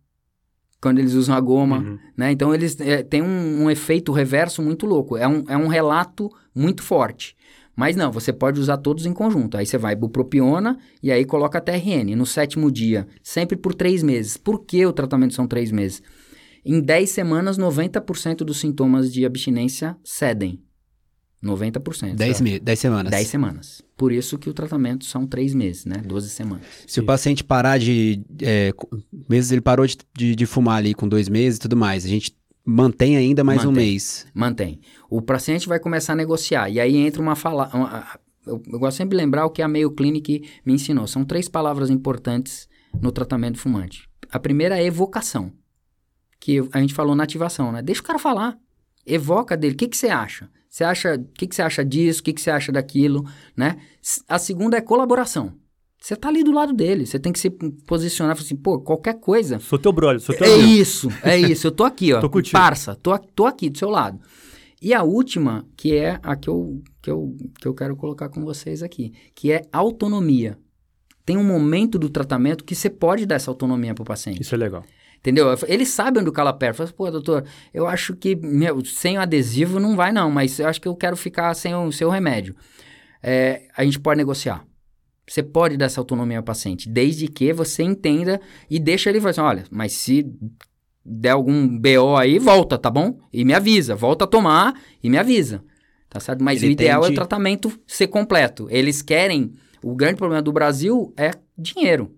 [0.81, 1.99] quando eles usam a goma, Uhum.
[2.17, 2.33] né?
[2.33, 5.17] Então, eles é, têm um, um efeito reverso muito louco.
[5.19, 7.37] É um, é um relato muito forte.
[7.75, 9.57] Mas não, você pode usar todos em conjunto.
[9.57, 14.03] Aí você vai bupropiona e aí coloca a TRN no sétimo dia, sempre por três
[14.03, 14.37] meses.
[14.37, 16.03] Por que o tratamento são três meses?
[16.65, 20.63] Em 10 semanas, 90% dos sintomas de abstinência cedem.
[21.43, 22.15] 90%.
[22.15, 22.45] Dez, tá?
[22.45, 22.61] me...
[22.61, 23.11] Dez semanas.
[23.11, 23.83] 10 semanas.
[23.97, 25.97] Por isso que o tratamento são 3 meses, né?
[26.07, 26.65] 12 semanas.
[26.87, 28.23] Se o paciente parar de.
[28.41, 28.73] É,
[29.29, 32.09] meses ele parou de, de, de fumar ali com dois meses e tudo mais, a
[32.09, 32.33] gente
[32.65, 33.87] mantém ainda mais um Mantém.
[33.91, 34.27] mês.
[34.33, 34.81] Mantém.
[35.15, 36.71] O paciente vai começar a negociar.
[36.71, 37.69] E aí entra uma fala.
[37.75, 38.07] uma-
[38.47, 41.07] eu, eu gosto sempre de lembrar o que a Mayo Clinic me ensinou.
[41.07, 42.69] São três palavras importantes
[43.01, 44.09] no tratamento fumante.
[44.31, 45.53] A primeira é evocação.
[46.41, 47.83] Que a gente falou na ativação, né?
[47.83, 48.57] Deixa o cara falar.
[49.07, 49.75] Evoca dele.
[49.75, 50.49] O que, que você acha?
[50.69, 51.15] Você acha.
[51.15, 52.21] O que, que você acha disso?
[52.21, 53.25] O que, que você acha daquilo?
[53.57, 53.77] Né?
[54.29, 55.53] A segunda é colaboração.
[56.01, 57.07] Você tá ali do lado dele.
[57.07, 57.49] Você tem que se
[57.87, 59.61] posicionar e falar assim, pô, qualquer coisa.
[59.61, 60.69] Sou teu brother, sou teu É amigo.
[60.69, 61.67] isso, é isso.
[61.69, 62.21] Eu tô aqui, ó.
[62.21, 62.59] Tô contigo.
[62.59, 64.19] Parça, tô, tô aqui do seu lado.
[64.83, 68.45] E a última, que é a que eu, que, eu, que eu quero colocar com
[68.45, 70.59] vocês aqui, que é autonomia.
[71.25, 74.43] Tem um momento do tratamento que você pode dar essa autonomia pro paciente.
[74.43, 74.85] Isso é legal.
[75.19, 75.47] Entendeu?
[75.69, 76.79] Ele sabe onde o calo aperta.
[76.79, 80.59] Fala assim, pô, doutor, eu acho que meu, sem o adesivo não vai não, mas
[80.59, 82.57] eu acho que eu quero ficar sem o seu remédio.
[83.23, 84.67] É, a gente pode negociar.
[85.29, 89.31] Você pode dar essa autonomia ao paciente, desde que você entenda e deixa ele falar
[89.31, 90.29] assim, olha, mas se
[91.05, 93.19] der algum BO aí, volta, tá bom?
[93.33, 95.63] E me avisa, volta a tomar e me avisa.
[96.09, 96.45] Tá certo?
[96.45, 98.67] Mas Ele o ideal é tende- o tratamento ser completo.
[98.71, 102.13] Eles querem, o grande problema do Brasil é dinheiro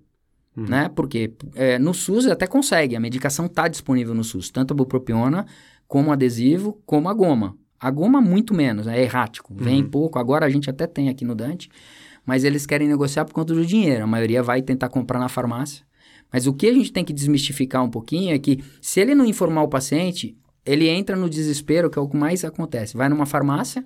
[0.57, 0.66] Uhum.
[0.68, 0.89] né?
[0.95, 5.47] Porque é, no SUS até consegue, a medicação está disponível no SUS, tanto a bupropiona,
[5.89, 7.57] como o adesivo, como a goma.
[7.80, 9.91] A goma muito menos, é errático, vem Uhum.
[9.91, 11.68] pouco, agora a gente até tem aqui no Dante,
[12.24, 15.85] mas eles querem negociar por conta do dinheiro, a maioria vai tentar comprar na farmácia.
[16.35, 19.24] Mas o que a gente tem que desmistificar um pouquinho é que se ele não
[19.24, 22.97] informar o paciente, ele entra no desespero, que é o que mais acontece.
[22.97, 23.85] Vai numa farmácia,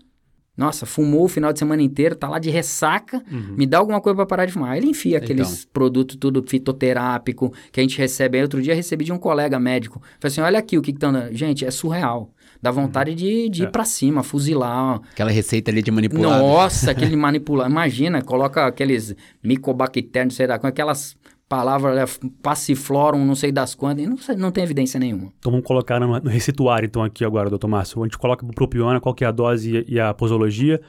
[0.57, 3.55] nossa, fumou o final de semana inteiro, tá lá de ressaca, Uhum.
[3.57, 4.71] me dá alguma coisa pra parar de fumar.
[4.73, 8.39] Aí Ele enfia aqueles produtos tudo fitoterápico que a gente recebe.
[8.39, 10.01] Aí outro dia recebi de um colega médico.
[10.19, 11.33] Falei assim, olha aqui o que que tá andando.
[11.35, 12.33] Gente, é surreal.
[12.61, 13.71] Dá vontade de, de ir É.
[13.71, 14.97] pra cima, fuzilar.
[14.97, 15.01] ó.
[15.13, 16.41] Aquela receita ali de manipular.
[16.41, 17.71] Nossa, aquele manipular.
[17.71, 21.17] Imagina, coloca aqueles micobactérios, não sei lá, com aquelas
[21.49, 25.33] palavras, né, passiflorum, não sei das quantas, e não, não tem evidência nenhuma.
[25.39, 28.03] Então vamos colocar no, no receituário, então, aqui agora, doutor Márcio.
[28.03, 30.81] A gente coloca bupropiona, qual que é a dose e, e a posologia.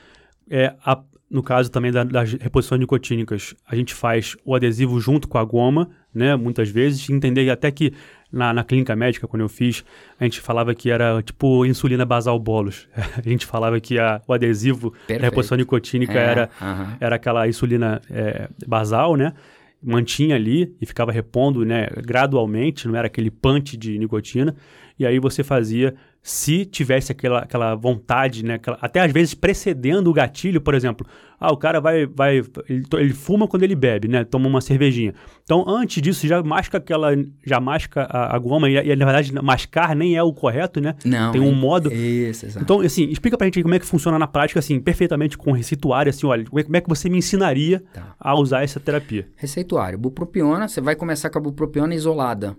[0.50, 1.02] É, a-
[1.32, 5.44] no caso também da- das reposições nicotínicas, a gente faz o adesivo junto com a
[5.44, 6.36] goma, né?
[6.36, 7.08] Muitas vezes.
[7.08, 7.94] Entender até que
[8.32, 9.86] na, na clínica médica, quando eu fiz,
[10.20, 12.88] a gente falava que era tipo insulina basal bolos.
[13.24, 15.22] A gente falava que a- o adesivo da Perfeito.
[15.22, 16.98] reposição nicotínica É, era aham.
[17.00, 19.34] era aquela insulina é, basal, né?
[19.82, 24.56] Mantinha ali e ficava repondo, né, gradualmente, não era aquele punch de nicotina.
[24.98, 30.10] E aí você fazia, se tivesse aquela, aquela vontade, né, aquela- até às vezes precedendo
[30.10, 31.08] o gatilho, por exemplo.
[31.40, 34.26] Ah, o cara vai, vai ele, ele fuma quando ele bebe, né?
[34.26, 35.14] Toma uma cervejinha.
[35.44, 37.12] Então, antes disso, já masca aquela,
[37.46, 40.96] já masca a, a goma e, e, na verdade mascar nem é o correto, né?
[41.06, 41.32] Não.
[41.32, 41.94] Tem um é- modo.
[41.94, 42.62] Isso, exato.
[42.66, 45.54] Então, assim, explica pra gente aí como é que funciona na prática, assim, perfeitamente com
[45.54, 48.14] receituário, assim, olha, como é, como é que você me ensinaria Tá.
[48.20, 49.26] a usar essa terapia?
[49.38, 49.98] Receituário.
[49.98, 52.58] Bupropiona, você vai começar com a bupropiona isolada.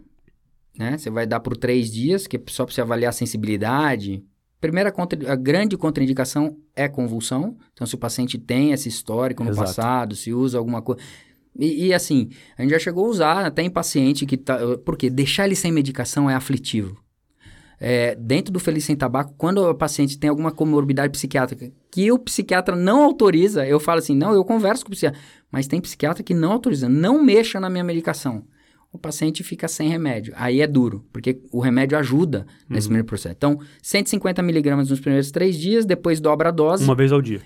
[0.79, 0.97] Né?
[0.97, 4.25] Você vai dar por três dias, que é só para você avaliar a sensibilidade,
[4.61, 7.57] Primeira contra, a grande contraindicação é convulsão.
[7.73, 9.67] Então, se o paciente tem esse histórico no Exato.
[9.67, 11.01] passado, se usa alguma coisa.
[11.59, 14.59] E, e, assim, a gente já chegou a usar até em paciente que tá.
[14.85, 17.03] Porque deixar ele sem medicação é aflitivo.
[17.81, 22.19] É, dentro do Feliz Sem Tabaco, quando o paciente tem alguma comorbidade psiquiátrica que o
[22.19, 25.19] psiquiatra não autoriza, eu falo assim: não, eu converso com o psiquiatra,
[25.51, 28.45] mas tem psiquiatra que não autoriza, não mexa na minha medicação.
[28.93, 30.33] O paciente fica sem remédio.
[30.37, 33.35] Aí é duro, porque o remédio ajuda nesse primeiro processo.
[33.37, 36.83] Então, 150 miligramas nos primeiros três dias, depois dobra a dose.
[36.83, 37.41] Uma vez ao dia.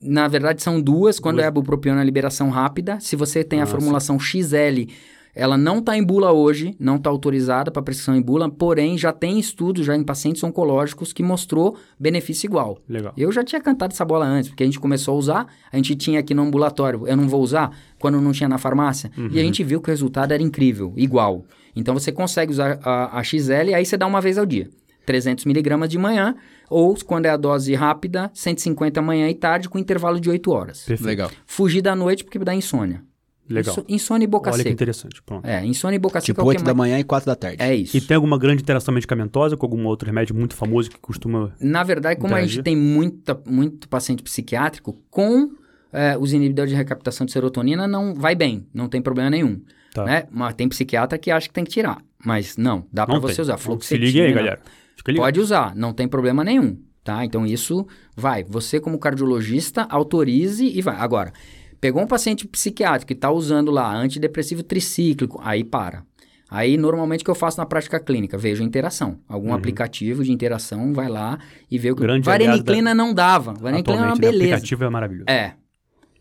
[0.00, 1.18] Na verdade, são duas.
[1.20, 1.44] Quando Duas.
[1.44, 2.98] é a bupropiona, a liberação rápida.
[3.00, 4.86] Se você tem a Ah, formulação XL,
[5.34, 9.12] ela não está em bula hoje, não está autorizada para prescrição em bula, porém já
[9.12, 12.78] tem estudos já em pacientes oncológicos que mostrou benefício igual.
[12.88, 13.12] Legal.
[13.16, 15.94] Eu já tinha cantado essa bola antes, porque a gente começou a usar, a gente
[15.96, 19.28] tinha aqui no ambulatório, eu não vou usar, quando não tinha na farmácia, Uhum.
[19.32, 21.44] e a gente viu que o resultado era incrível, igual.
[21.76, 24.68] Então você consegue usar a, a XL, aí você dá uma vez ao dia.
[25.06, 26.34] 300 miligramas de manhã,
[26.68, 30.80] ou quando é a dose rápida, 150 manhã e tarde, com intervalo de 8 horas.
[30.84, 31.06] Perfeito.
[31.06, 31.30] Legal.
[31.46, 33.02] Fugir da noite porque dá insônia.
[33.48, 33.72] Legal.
[33.72, 34.72] Inso- Insônia e boca Olha que seca.
[34.72, 35.22] interessante.
[35.22, 35.46] Pronto.
[35.46, 36.90] É, insônia e boca seca Tipo é o 8 que da mais...
[36.90, 37.56] manhã e 4 da tarde.
[37.60, 37.96] É isso.
[37.96, 41.52] E tem alguma grande interação medicamentosa com algum outro remédio muito famoso que costuma.
[41.60, 42.54] Na verdade, como a Interagir.
[42.56, 45.50] gente tem muita, muito paciente psiquiátrico, com
[45.92, 49.60] é, os inibidores de recaptação de serotonina não vai bem, não tem problema nenhum.
[49.94, 50.04] Tá.
[50.04, 50.24] Né?
[50.30, 51.98] Mas tem psiquiatra que acha que tem que tirar.
[52.24, 53.52] Mas não, dá pra Não você usar.
[53.54, 54.60] Então, Se Fluoxetina, liga aí, galera.
[54.96, 55.24] Fica ligado.
[55.24, 57.24] Pode usar, não tem problema nenhum, tá?
[57.24, 58.44] Então isso vai.
[58.44, 60.96] Você como cardiologista autorize e vai.
[60.96, 61.32] Agora,
[61.80, 66.02] pegou um paciente psiquiátrico que está usando lá antidepressivo tricíclico, aí para.
[66.50, 69.18] Aí normalmente o que eu faço na prática clínica, vejo a interação.
[69.28, 71.38] Algum aplicativo de interação, vai lá
[71.70, 72.00] e vê o que.
[72.00, 72.06] Uhum.
[72.06, 73.52] Grande Vareniclina não dava.
[73.52, 74.18] Vareniclina era uma né?
[74.18, 74.54] O beleza.
[74.54, 75.24] aplicativo é maravilhoso.
[75.28, 75.54] É.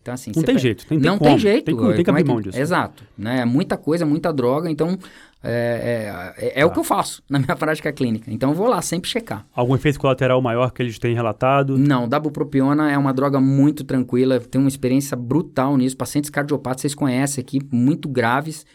[0.01, 1.65] Então, assim, Não tem jeito, tem- tem não como, tem jeito.
[1.65, 2.57] tem como, tem que é abrir mão disso.
[2.57, 3.03] Exato.
[3.17, 3.41] Né?
[3.41, 4.97] É muita coisa, muita droga, então
[5.43, 6.73] é, é, é- é o Tá.
[6.73, 8.31] que eu faço na minha prática clínica.
[8.31, 9.45] Então eu vou lá sempre checar.
[9.53, 11.77] Algum efeito colateral maior que eles têm relatado?
[11.77, 15.95] Não, dabupropiona é uma droga muito tranquila, tem uma experiência brutal nisso.
[15.95, 18.65] Pacientes cardiopatas vocês conhecem aqui, muito graves,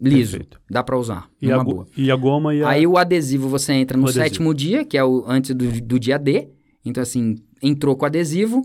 [0.00, 0.32] liso.
[0.32, 0.60] Perfeito.
[0.70, 1.56] Dá pra usar, E a,
[1.96, 2.68] e a goma e a.
[2.70, 6.18] Aí o adesivo você entra no sétimo dia, que é o antes do, do dia
[6.18, 6.48] D.
[6.84, 8.62] Então, assim, entrou com adesivo,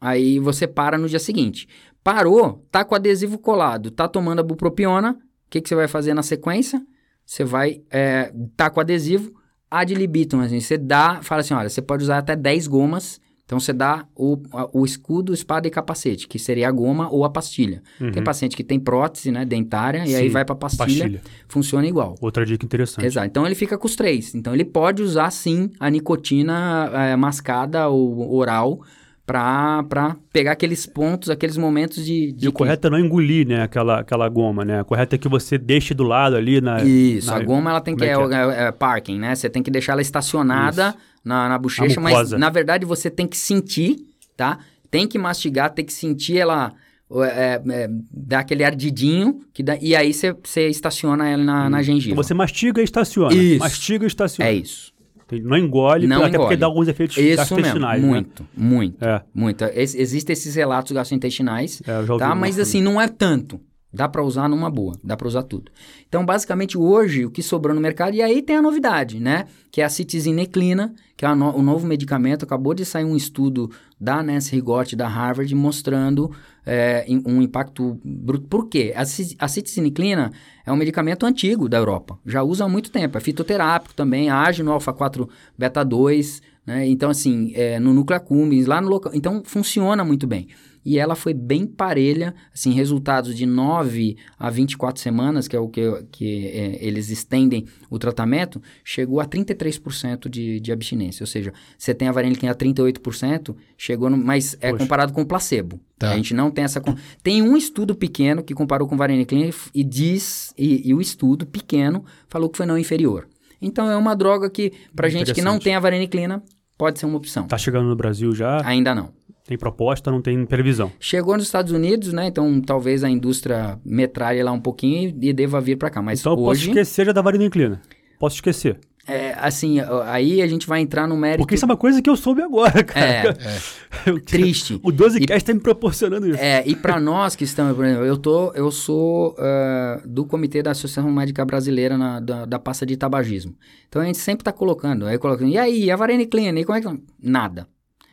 [0.00, 1.68] aí você para no dia seguinte.
[2.02, 5.86] Parou, tá com o adesivo colado, tá tomando a bupropiona, o que, que você vai
[5.88, 6.80] fazer na sequência?
[7.28, 9.30] Você vai, é, tá com adesivo,
[9.70, 13.60] ad libitum, assim, você dá, fala assim, olha, você pode usar até 10 gomas, então
[13.60, 14.38] você dá o,
[14.72, 17.82] o escudo, espada e capacete, que seria a goma ou a pastilha.
[17.98, 20.28] Tem paciente que tem prótese, né, dentária, e aí Uhum.
[20.28, 21.20] Sim, vai pra pastilha, pastilha.
[21.48, 22.14] funciona igual.
[22.18, 23.04] Outra dica interessante.
[23.04, 23.26] Exato.
[23.26, 24.34] Então ele fica com os três.
[24.34, 28.80] Então ele pode usar sim a nicotina é, mascada ou oral
[29.28, 32.32] pra, pra pegar aqueles pontos, aqueles momentos de.
[32.32, 34.80] de E o correto é não engolir, né, aquela, aquela goma, né?
[34.80, 36.82] O correto é que você deixe do lado ali na...
[36.82, 38.00] Isso, na- a goma ela tem que.
[38.14, 39.34] como é É, é- é parking, né?
[39.34, 43.36] Você tem que deixar ela estacionada na, na bochecha, mas na verdade você tem que
[43.36, 43.96] sentir,
[44.34, 44.58] tá?
[44.90, 46.72] Tem que mastigar, tem que sentir ela.
[47.10, 52.16] É, é, dar aquele ardidinho que dá, e aí você, estaciona ela na, na gengiva.
[52.16, 53.34] Você mastiga e estaciona.
[53.34, 53.60] Isso.
[53.60, 54.50] Mastiga e estaciona.
[54.50, 54.92] É isso.
[55.28, 56.56] Tem- Não engole, Não até porque engole.
[56.56, 57.36] dá alguns efeitos Isso mesmo.
[57.36, 58.08] gastrointestinais, né?
[58.08, 59.04] Muito, muito.
[59.04, 59.64] É, Muito.
[59.64, 62.34] Ex- Existem esses relatos gastrointestinais, é, tá?
[62.34, 63.60] Mas assim, não é tanto.
[63.90, 65.72] Dá pra usar numa boa, dá pra usar tudo.
[66.06, 69.46] Então, basicamente, hoje, o que sobrou no mercado, e aí tem a novidade, né?
[69.72, 72.42] Que é a citizineclina, que é no- o novo medicamento.
[72.44, 76.30] Acabou de sair um estudo da Nancy Rigotti, da Harvard, mostrando
[76.70, 78.46] é, um impacto bruto.
[78.46, 78.92] Por quê?
[78.94, 80.32] A, a citizineclina
[80.66, 82.18] é um medicamento antigo da Europa.
[82.26, 83.16] Já usa há muito tempo.
[83.16, 85.26] É fitoterápico também, age no alfa-4
[85.56, 86.86] beta-2, né?
[86.86, 89.12] Então, assim, é, no núcleo accumbens, lá no local.
[89.14, 90.48] Então, funciona muito bem.
[90.88, 95.68] E ela foi bem parelha, assim, resultados de 9 a 24 semanas, que é o
[95.68, 101.22] que, que é, eles estendem o tratamento, chegou a 33% de, de abstinência.
[101.22, 104.82] Ou seja, você tem a vareniclina a 38%, chegou no, mas é Poxa.
[104.82, 105.78] comparado com placebo.
[105.98, 106.12] Tá.
[106.12, 106.82] A gente não tem essa...
[107.22, 110.54] Tem um estudo pequeno que comparou com vareniclina e e diz...
[110.56, 113.28] E, e o estudo pequeno falou que foi não inferior.
[113.60, 116.42] Então, é uma droga que, pra gente que não tem a vareniclina,
[116.78, 117.46] pode ser uma opção.
[117.46, 119.17] Tá chegando no Brasil já, Ainda não.
[119.48, 120.92] Tem proposta, não tem previsão.
[121.00, 122.26] Chegou nos Estados Unidos, né?
[122.26, 126.02] Então talvez a indústria metralhe lá um pouquinho e, e deva vir para cá.
[126.02, 127.80] Mas então eu posso hoje, esquecer já da vareniclina.
[128.20, 128.78] Posso esquecer.
[129.06, 132.10] é, assim, aí a gente vai entrar no mérito Porque isso é uma coisa que
[132.10, 133.34] eu soube agora, cara.
[134.04, 134.78] Eu- triste.
[134.82, 136.38] O 12cast tá me proporcionando isso.
[136.38, 140.62] É, e para nós que estamos, por exemplo, eu tô, eu sou ah, do comitê
[140.62, 143.54] da Associação Médica Brasileira na- da, da pasta de tabagismo.
[143.88, 146.82] Então a gente sempre tá colocando, aí colocando, e aí, a vareniclina, e como é
[146.82, 147.66] que nada.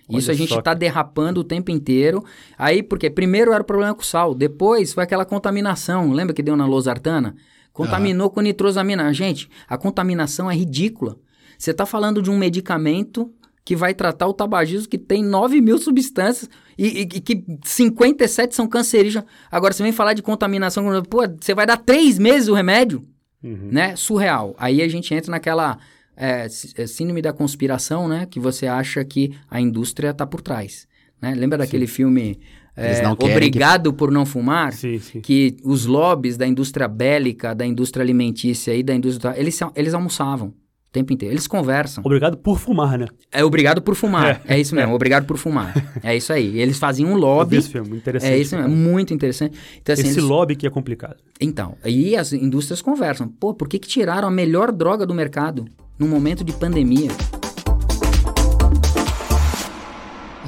[0.09, 2.23] Isso a gente só, tá derrapando o tempo inteiro.
[2.57, 6.43] Aí, porque primeiro era o problema com o sal, depois foi aquela contaminação, lembra que
[6.43, 7.35] deu na losartana?
[7.73, 9.11] Contaminou com nitrosamina.
[9.11, 11.17] Gente, a contaminação é ridícula.
[11.57, 13.29] Você tá falando de um medicamento
[13.65, 18.55] que vai tratar o tabagismo que tem 9 mil substâncias e, e, e, que 57
[18.55, 19.27] são cancerígenas.
[19.51, 23.03] Agora, você vem falar de contaminação, pô, você vai dar três meses o remédio,
[23.43, 23.69] uhum.
[23.71, 23.95] né?
[23.95, 24.55] Surreal.
[24.57, 25.79] Aí a gente entra naquela
[26.15, 28.25] é, é, síndrome da conspiração, né?
[28.25, 30.87] Que você acha que a indústria está por trás.
[31.21, 31.33] Né?
[31.35, 31.93] Lembra daquele sim.
[31.93, 32.39] filme
[32.75, 33.97] é, Obrigado que...
[33.97, 34.73] por Não Fumar?
[34.73, 35.21] Sim, sim.
[35.21, 39.33] Que os lobbies da indústria bélica, da indústria alimentícia e da indústria...
[39.37, 40.53] Eles, eles almoçavam
[40.95, 41.33] tempo inteiro.
[41.33, 42.01] Eles conversam.
[42.05, 43.07] Obrigado por fumar, né?
[43.31, 44.41] É obrigado por fumar.
[44.45, 45.73] É, é isso mesmo, obrigado por fumar.
[46.01, 46.57] É isso aí.
[46.59, 47.57] Eles faziam um lobby.
[47.57, 48.31] Esse filme, interessante.
[48.31, 49.57] É isso mesmo, muito interessante.
[49.81, 50.29] Então, assim, Esse eles...
[50.29, 51.17] lobby que é complicado.
[51.39, 53.27] Então, aí as indústrias conversam.
[53.27, 55.65] Pô, por que, que tiraram a melhor droga do mercado
[55.97, 57.11] num momento de pandemia?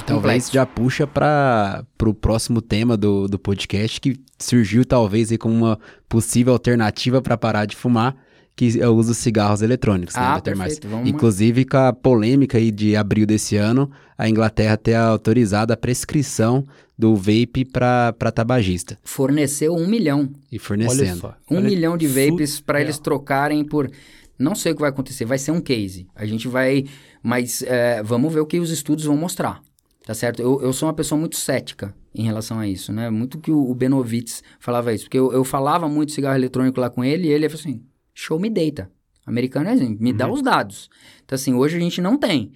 [0.05, 5.53] Talvez já puxa para o próximo tema do, do podcast que surgiu talvez aí como
[5.53, 8.15] uma possível alternativa para parar de fumar,
[8.55, 10.67] que é o uso de cigarros eletrônicos, né, ah, né?
[11.05, 16.65] Inclusive com a polêmica aí de abril desse ano, a Inglaterra ter autorizado a prescrição
[16.97, 18.97] do vape para tabagista.
[19.03, 20.29] Forneceu um milhão.
[20.49, 21.33] E fornecendo.
[21.51, 23.91] Um Olha milhão de vapes para eles trocarem por...
[24.37, 26.07] Não sei o que vai acontecer, vai ser um case.
[26.15, 26.85] A gente vai...
[27.23, 29.61] Mas é, vamos ver o que os estudos vão mostrar.
[30.05, 30.41] Tá certo?
[30.41, 33.09] Eu, eu sou uma pessoa muito cética em relação a isso, né?
[33.09, 35.05] Muito que o, o Benovitz falava isso.
[35.05, 37.83] Porque eu, eu falava muito cigarro eletrônico lá com ele e ele falou assim
[38.17, 38.89] show me data.
[39.25, 40.17] Americano é assim, me uhum.
[40.17, 40.89] dá os dados.
[41.23, 42.51] Então, assim, hoje a gente não tem.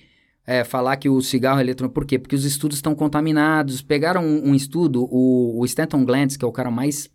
[0.47, 1.93] É, falar que o cigarro eletrônico.
[1.93, 2.17] Por quê?
[2.17, 3.81] Porque os estudos estão contaminados.
[3.81, 7.09] Pegaram um, um estudo, o, o, Stanton Glantz, que é o cara mais.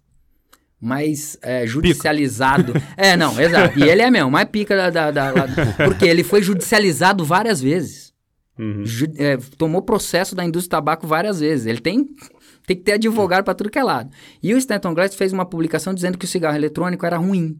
[0.80, 2.74] Mais é, judicializado.
[2.96, 3.78] é, não, exato.
[3.78, 5.46] E ele é mesmo, mais pica da, da, da,
[5.84, 8.12] Porque ele foi judicializado várias vezes.
[8.58, 8.84] Uhum.
[8.84, 11.66] Ju, é, tomou processo da indústria do tabaco várias vezes.
[11.66, 12.06] Ele tem,
[12.66, 14.10] tem que ter advogado para tudo que é lado.
[14.42, 17.58] E o Stanton Glantz fez uma publicação dizendo que o cigarro eletrônico era ruim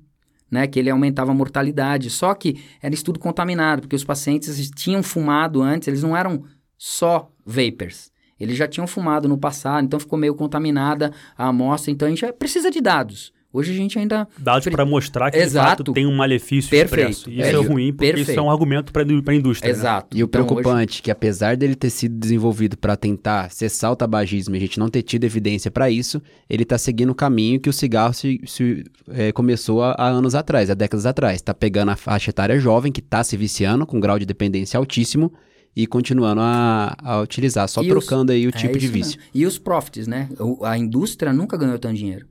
[0.51, 2.11] né, que ele aumentava a mortalidade.
[2.11, 6.45] Só que era estudo contaminado, porque os pacientes tinham fumado antes, eles não eram
[6.77, 8.11] só vapers.
[8.39, 11.91] Eles já tinham fumado no passado, então ficou meio contaminada a amostra.
[11.91, 13.33] Então a gente precisa de dados.
[13.57, 14.29] Hoje a gente ainda.
[14.39, 15.65] Dados para mostrar que Exato.
[15.65, 17.11] de fato tem um malefício Perfeito.
[17.11, 17.31] expresso.
[17.31, 18.31] E isso é, é ruim, porque Perfeito.
[18.31, 19.73] isso é um argumento para a indústria.
[19.73, 19.79] Né?
[19.79, 20.15] Exato.
[20.15, 20.21] Né?
[20.21, 21.03] E o então, preocupante, hoje...
[21.03, 24.91] que apesar dele ter sido desenvolvido para tentar cessar o tabagismo e a gente não
[24.91, 26.21] ter tido evidência para isso,
[26.51, 30.35] ele está seguindo o caminho que o cigarro se, se é, começou há, há, anos
[30.35, 31.37] atrás, há décadas atrás.
[31.37, 35.33] Está pegando a faixa etária jovem, que está se viciando, com grau de dependência altíssimo,
[35.77, 38.37] e continuando a, a utilizar, só e trocando os...
[38.37, 39.19] aí o tipo é de vício.
[39.19, 39.31] Mesmo.
[39.35, 40.29] E os profits, né?
[40.63, 42.27] A indústria nunca ganhou tanto dinheiro.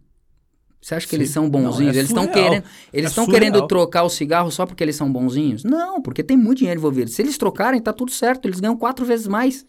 [0.82, 1.18] Você acha que Sim.
[1.18, 1.80] eles são bonzinhos?
[1.80, 4.96] Não, é eles estão querendo, eles estão é querendo trocar o cigarro só porque eles
[4.96, 5.64] são bonzinhos?
[5.64, 7.10] Não, porque tem muito dinheiro envolvido.
[7.10, 8.48] Se eles trocarem, tá tudo certo.
[8.48, 9.66] Eles ganham quatro vezes mais.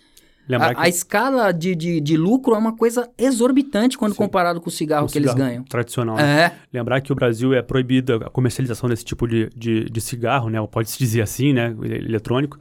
[0.55, 0.81] A, que...
[0.83, 4.19] a, escala de, de, de, lucro é uma coisa exorbitante quando Sim.
[4.19, 5.65] comparado com o cigarro o que cigarro eles ganham.
[5.65, 6.17] Tradicional.
[6.17, 6.43] Né?
[6.43, 6.53] É.
[6.73, 10.65] Lembrar que o Brasil é proibida a comercialização desse tipo de, de, de cigarro, né?
[10.71, 11.75] Pode-se dizer assim, né?
[11.83, 12.59] Eletrônico.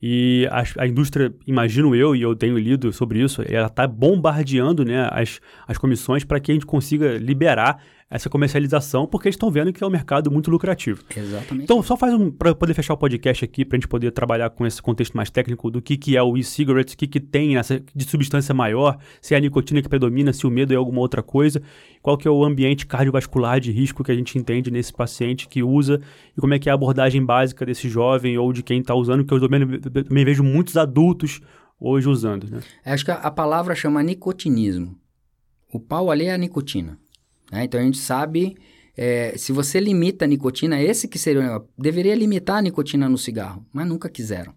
[0.00, 4.84] E a, a, indústria, imagino eu, e eu tenho lido sobre isso, ela está bombardeando
[4.84, 9.50] né, as, as comissões para que a gente consiga liberar essa comercialização, porque eles estão
[9.50, 11.02] vendo que é um mercado muito lucrativo.
[11.14, 11.64] Exatamente.
[11.64, 12.30] Então, só faz um.
[12.30, 15.28] para poder fechar o podcast aqui, para a gente poder trabalhar com esse contexto mais
[15.28, 18.96] técnico do que, que é o e-cigarette, o que, que tem essa, de substância maior,
[19.20, 21.60] se é a nicotina que predomina, se o medo é alguma outra coisa,
[22.00, 25.62] qual que é o ambiente cardiovascular de risco que a gente entende nesse paciente que
[25.62, 26.00] usa
[26.36, 29.24] e como é que é a abordagem básica desse jovem ou de quem está usando,
[29.24, 31.40] que eu também, também vejo muitos adultos
[31.80, 32.48] hoje usando.
[32.48, 32.60] Né?
[32.84, 34.96] Acho que a, a palavra chama nicotinismo.
[35.72, 36.98] O pau ali é a nicotina.
[37.50, 37.64] Né?
[37.64, 38.56] Então a gente sabe,
[38.96, 43.64] é, se você limita a nicotina, esse que seria, deveria limitar a nicotina no cigarro,
[43.72, 44.54] mas nunca quiseram.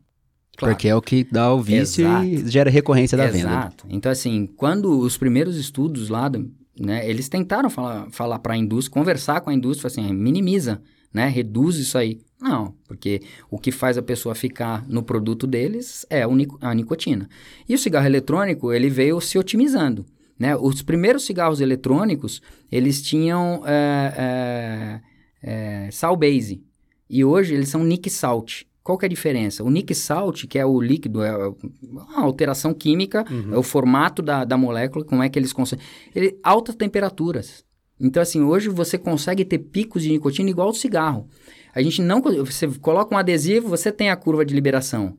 [0.58, 0.76] Claro.
[0.76, 2.26] Porque é o que dá o vício Exato.
[2.26, 3.38] e gera recorrência da Exato.
[3.38, 3.50] venda.
[3.50, 3.86] Exato.
[3.90, 6.30] Então assim, quando os primeiros estudos lá,
[6.78, 10.82] né, eles tentaram falar, falar para a indústria, conversar com a indústria, assim, minimiza,
[11.14, 12.20] né, reduz isso aí.
[12.42, 13.22] Não, porque
[13.52, 16.24] o que faz a pessoa ficar no produto deles é
[16.62, 17.28] a nicotina.
[17.68, 20.06] E o cigarro eletrônico, ele veio se otimizando.
[20.40, 20.56] Né?
[20.56, 25.02] Os primeiros cigarros eletrônicos, eles tinham é,
[25.44, 26.64] é, é, sal base.
[27.10, 28.64] E hoje eles são Nick Salt.
[28.82, 29.64] Qual que é a diferença?
[29.64, 33.54] O Nick Salt, que é o líquido, é uma alteração química, uhum.
[33.54, 35.86] é o formato da, da molécula, como é que eles conseguem...
[36.16, 37.64] Ele, altas temperaturas.
[38.00, 41.28] Então, assim, hoje você consegue ter picos de nicotina igual ao cigarro.
[41.76, 42.22] A gente não...
[42.22, 45.18] Você coloca um adesivo, você tem a curva de liberação.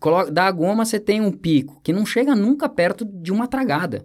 [0.00, 4.04] Coloca, da goma, você tem um pico, que não chega nunca perto de uma tragada.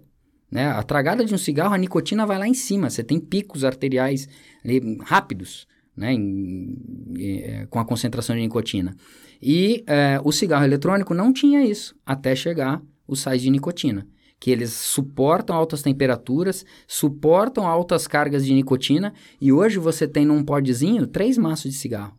[0.53, 0.67] Né?
[0.67, 2.87] A tragada de um cigarro, a nicotina vai lá em cima.
[2.87, 4.29] Você tem picos arteriais
[4.63, 5.65] ali, rápidos
[5.97, 6.13] né?
[6.13, 6.77] Em,
[7.17, 8.95] em, é, com a concentração de nicotina.
[9.41, 14.07] E é, o cigarro eletrônico não tinha isso, até chegar os sais de nicotina.
[14.39, 19.11] Que eles suportam altas temperaturas, suportam altas cargas de nicotina.
[19.41, 22.15] E hoje você tem num podzinho três maços de cigarro.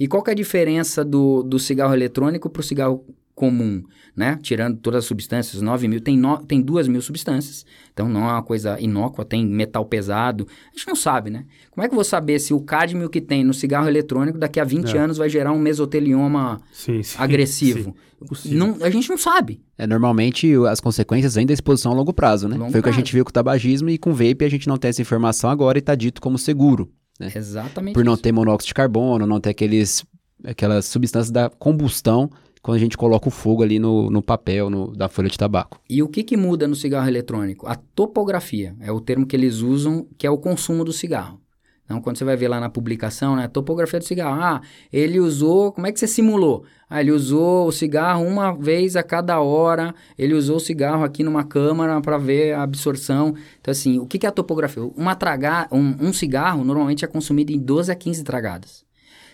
[0.00, 3.04] E qual é a diferença do, do cigarro eletrônico para o cigarro
[3.36, 3.82] comum,
[4.16, 4.38] né?
[4.42, 7.66] Tirando todas as substâncias, 9 mil, tem, no, tem 2 mil substâncias.
[7.92, 10.48] Então não é uma coisa inócua, tem metal pesado.
[10.74, 11.44] A gente não sabe, né?
[11.70, 14.58] Como é que eu vou saber se o cádmio que tem no cigarro eletrônico daqui
[14.58, 14.98] a 20 É.
[14.98, 17.14] anos vai gerar um mesotelioma Sim, sim.
[17.20, 17.84] agressivo?
[17.90, 17.94] sim.
[18.22, 18.58] Impossível.
[18.58, 19.60] Não, a gente não sabe.
[19.76, 22.56] É, normalmente as consequências vêm da exposição a longo prazo, né?
[22.56, 24.48] Longo Foi o que a gente viu com o tabagismo e com o vape a
[24.48, 26.90] gente não tem essa informação agora e tá dito como seguro.
[27.20, 27.36] É.
[27.36, 27.92] Exatamente.
[27.92, 28.22] Por não isso.
[28.22, 30.02] ter monóxido de carbono, não ter aqueles,
[30.42, 32.30] aquelas substâncias da combustão
[32.66, 35.80] quando a gente coloca o fogo ali no, no papel no- da folha de tabaco.
[35.88, 37.64] E o que, que muda no cigarro eletrônico?
[37.68, 41.40] A topografia é o termo que eles usam, que é o consumo do cigarro.
[41.84, 44.42] Então, quando você vai ver lá na publicação, né, topografia do cigarro.
[44.42, 44.60] Ah,
[44.92, 46.64] ele usou, como é que você simulou?
[46.90, 51.22] Ah, ele usou o cigarro uma vez a cada hora, ele usou o cigarro aqui
[51.22, 53.32] numa câmara para ver a absorção.
[53.60, 54.82] Então, assim, o que, que é a topografia?
[54.96, 58.85] Uma traga, um, um cigarro normalmente é consumido em 12 a 15 tragadas.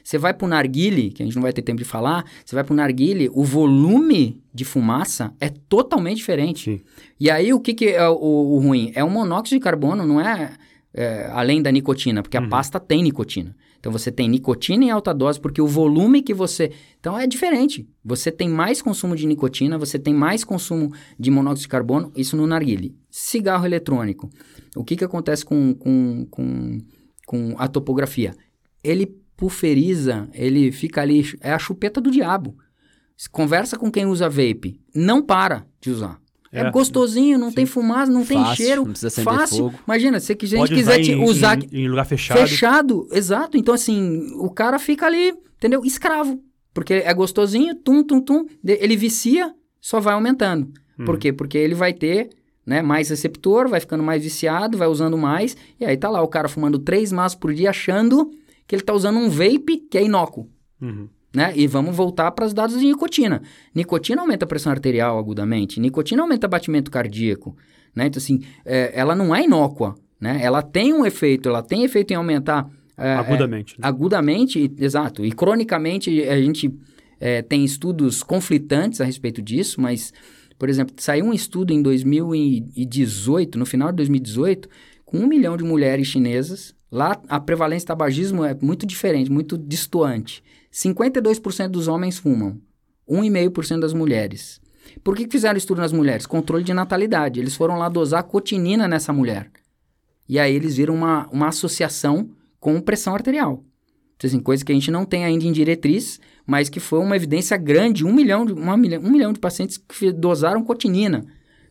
[0.03, 2.55] Você vai para o narguile, que a gente não vai ter tempo de falar, você
[2.55, 6.78] vai para o narguile, o volume de fumaça é totalmente diferente.
[6.78, 6.80] Sim.
[7.18, 8.92] E aí, o que, que é o, o ruim?
[8.94, 10.53] É o monóxido de carbono, não é,
[10.92, 13.55] é, além da nicotina, porque a pasta tem nicotina.
[13.78, 16.70] Então, você tem nicotina em alta dose, porque o volume que você...
[17.00, 17.88] Então, é diferente.
[18.05, 22.36] Você tem mais consumo de nicotina, você tem mais consumo de monóxido de carbono, isso
[22.36, 22.94] no narguile.
[23.11, 24.30] Cigarro eletrônico.
[24.76, 26.78] O que, que acontece com, com, com,
[27.26, 28.36] com a topografia?
[28.84, 32.57] Ele pulveriza, ele fica ali, é a chupeta do diabo.
[33.30, 36.20] Conversa com quem usa vape, não para de usar.
[36.53, 36.70] É, É.
[36.70, 38.82] gostosinho, não tem fumaça, não tem Fácil, cheiro.
[38.84, 39.57] não precisa acender fácil.
[39.70, 39.78] fogo.
[39.86, 42.38] Imagina, se a gente Pode quiser em, usar em, em lugar fechado.
[42.38, 43.57] fechado, exato.
[43.57, 45.82] Então, assim, o cara fica ali, entendeu?
[45.84, 46.40] Escravo.
[46.74, 48.47] Porque é gostosinho, tum, tum, tum.
[48.64, 50.70] Ele vicia, só vai aumentando.
[50.99, 51.05] Hum.
[51.05, 51.32] Por quê?
[51.32, 52.30] Porque ele vai ter
[52.66, 55.57] né, mais receptor, vai ficando mais viciado, vai usando mais.
[55.80, 58.30] E aí tá lá o cara fumando três maços por dia, achando
[58.67, 60.49] que ele tá usando um vape que é inócuo.
[60.81, 61.09] Uhum.
[61.35, 61.53] Né?
[61.57, 63.43] E vamos voltar para os dados de nicotina.
[63.75, 67.57] Nicotina aumenta a pressão arterial agudamente, nicotina aumenta o batimento cardíaco.
[67.95, 68.07] Né?
[68.07, 69.95] Então, assim, é, ela não é inócua.
[70.21, 70.39] Né?
[70.43, 73.75] Ela tem um efeito, ela tem efeito em aumentar é, Agudamente.
[73.81, 73.89] né?
[73.89, 76.73] agudamente, exato, e cronicamente a gente
[77.19, 80.13] é, tem estudos conflitantes a respeito disso, mas,
[80.59, 84.69] por exemplo, saiu um estudo em 2018, no final de 2018,
[85.05, 86.75] com um milhão de mulheres chinesas.
[86.93, 90.45] Lá a prevalência de tabagismo é muito diferente, muito distoante.
[90.70, 92.61] 52% dos homens fumam,
[93.09, 94.61] 1,5% das mulheres.
[95.03, 96.26] Por que fizeram estudo nas mulheres?
[96.26, 97.40] Controle de natalidade.
[97.40, 99.51] Eles foram lá dosar cotinina nessa mulher.
[100.28, 102.28] E aí eles viram uma, uma associação
[102.61, 103.64] com pressão arterial.
[104.16, 107.16] Então, assim, coisa que a gente não tem ainda em diretriz, mas que foi uma
[107.16, 111.24] evidência grande, um milhão de, uma milha- um milhão de pacientes que dosaram cotinina,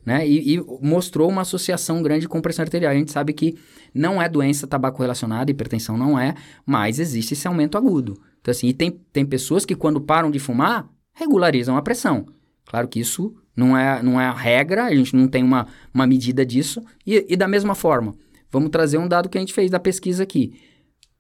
[0.06, 0.28] né?
[0.28, 2.92] E, e mostrou uma associação grande com pressão arterial.
[2.92, 3.58] A gente sabe que
[3.94, 6.34] não é doença tabaco relacionada, hipertensão não é,
[6.66, 8.20] mas existe esse aumento agudo.
[8.40, 12.26] Então, assim, e tem, tem pessoas que quando param de fumar, regularizam a pressão.
[12.66, 16.08] Claro que isso não é, não é a regra, a gente não tem uma, uma
[16.08, 16.82] medida disso.
[17.06, 18.16] E, e da mesma forma,
[18.50, 20.54] vamos trazer um dado que a gente fez da pesquisa aqui.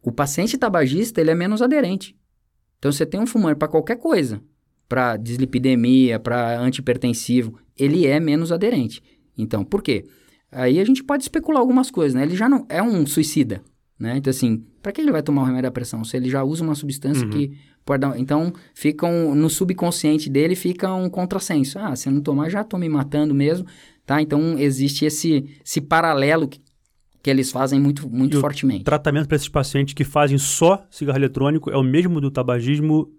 [0.01, 2.15] O paciente tabagista, ele é menos aderente.
[2.79, 4.41] Então, você tem um fumante para qualquer coisa,
[4.89, 9.01] para dislipidemia, para antihipertensivo, ele é menos aderente.
[9.37, 10.05] Então, por quê?
[10.51, 12.23] Aí a gente pode especular algumas coisas, né?
[12.23, 13.61] Ele já não é um suicida,
[13.97, 14.17] né?
[14.17, 16.03] Então, assim, para que ele vai tomar o remédio da pressão?
[16.03, 17.29] Se ele já usa uma substância Uhum.
[17.31, 18.19] que pode dar...
[18.19, 21.79] Então, fica um, no subconsciente dele fica um contrassenso.
[21.79, 23.65] Ah, se eu não tomar, já tô me matando mesmo,
[24.05, 24.21] tá?
[24.21, 26.59] Então, existe esse, esse paralelo que,
[27.23, 28.83] que eles fazem muito, muito E o fortemente.
[28.83, 33.09] tratamento para esses pacientes que fazem só cigarro eletrônico é o mesmo do tabagismo?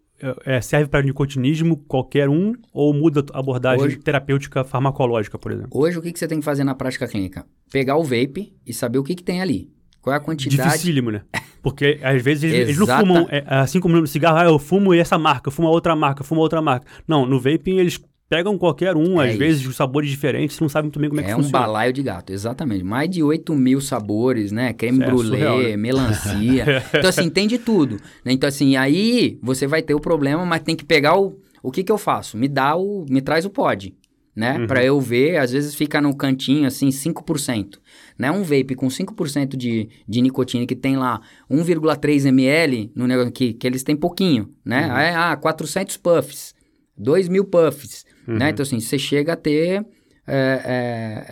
[0.44, 2.54] É, serve para nicotinismo qualquer um?
[2.72, 5.70] Ou muda a abordagem Hoje- terapêutica farmacológica, por exemplo?
[5.72, 7.44] Hoje, o que, que você tem que fazer na prática clínica?
[7.70, 9.70] Pegar o vape e saber o que, que tem ali.
[10.00, 10.68] Qual é a quantidade.
[10.68, 11.22] Dificílimo, né?
[11.62, 14.92] Porque às vezes eles, eles não fumam, é, assim como no cigarro, ah, eu fumo
[14.92, 16.86] essa marca, eu fumo outra marca, eu fumo outra marca.
[17.06, 18.00] Não, no vaping eles
[18.32, 19.38] pegam qualquer um, É às isso.
[19.38, 21.66] vezes os sabores diferentes, você não sabe muito bem como é, que É um funciona.
[21.66, 22.82] balaio de gato, exatamente.
[22.82, 24.72] Mais de 8 mil sabores, né?
[24.72, 25.76] Creme é brulee, surreal, né?
[25.76, 26.82] melancia.
[26.96, 27.96] então, assim, tem de tudo.
[28.24, 28.32] né?
[28.32, 31.38] Então, assim, aí você vai ter o problema, mas tem que pegar o.
[31.62, 32.36] O que que eu faço?
[32.38, 33.04] Me dá o.
[33.08, 33.94] Me traz o pod.
[34.34, 34.60] Né?
[34.60, 34.66] Uhum.
[34.66, 37.74] Pra eu ver, às vezes fica no cantinho assim, 5%.
[38.18, 38.30] Né?
[38.30, 41.20] Um vape com 5% de, de nicotina que tem lá
[41.50, 44.86] 1,3 ml no negócio que, que eles têm pouquinho, né?
[44.86, 44.92] Uhum.
[44.92, 46.54] Aí, ah, 400 puffs,
[46.96, 48.36] 2 mil puffs, Uhum.
[48.36, 48.50] né?
[48.50, 49.84] Então, assim, você chega a ter
[50.26, 50.62] é,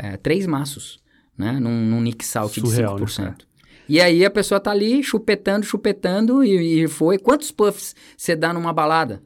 [0.05, 0.99] é, é, três maços,
[1.37, 1.53] né?
[1.61, 3.35] Num, num Nick Salt Surreal, de né, 5%.
[3.89, 7.19] E aí a pessoa tá ali chupetando, chupetando e, e foi.
[7.19, 9.23] Quantos puffs você dá numa balada?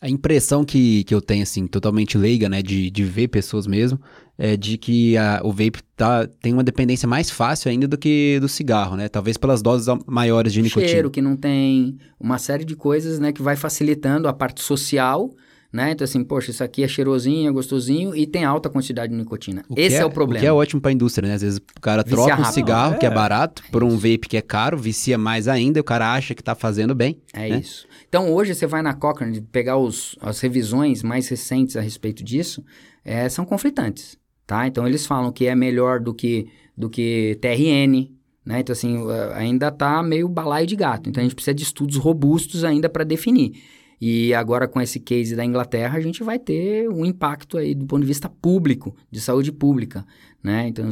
[0.00, 3.98] A impressão que, que eu tenho, assim, totalmente leiga, né, de, de ver pessoas mesmo,
[4.36, 8.38] é de que a- o vape tá, tem uma dependência mais fácil ainda do que
[8.40, 9.08] do cigarro, né?
[9.08, 10.88] Talvez pelas doses maiores de nicotina.
[10.88, 13.32] Cheiro que não tem, uma série de coisas, né?
[13.32, 15.30] Que vai facilitando a parte social,
[15.74, 15.90] né?
[15.90, 19.64] Então, assim, poxa, isso aqui é cheirosinho, é gostosinho e tem alta quantidade de nicotina.
[19.68, 20.38] O Esse é, o problema.
[20.38, 21.34] O que é ótimo pra indústria, né?
[21.34, 22.54] Às vezes o cara Vicia troca um rápido.
[22.54, 23.12] cigarro, que é É.
[23.12, 26.44] barato, por um vape que é caro, vicia mais ainda, e o cara acha que
[26.44, 27.20] tá fazendo bem.
[27.32, 27.58] É né?
[27.58, 27.88] isso.
[28.08, 32.64] Então, hoje você vai na Cochrane pegar os, as revisões mais recentes a respeito disso,
[33.04, 34.16] é, são conflitantes,
[34.46, 34.68] tá?
[34.68, 36.46] Então, eles falam que é melhor do que,
[36.78, 38.12] do que TRN,
[38.46, 38.60] né?
[38.60, 38.96] Então, assim,
[39.34, 41.10] ainda tá meio balaio de gato.
[41.10, 43.60] Então, a gente precisa de estudos robustos ainda para definir.
[44.00, 47.86] E agora, com esse case da Inglaterra, a gente vai ter um impacto aí do
[47.86, 50.04] ponto de vista público, de saúde pública,
[50.42, 50.68] né?
[50.68, 50.90] Então,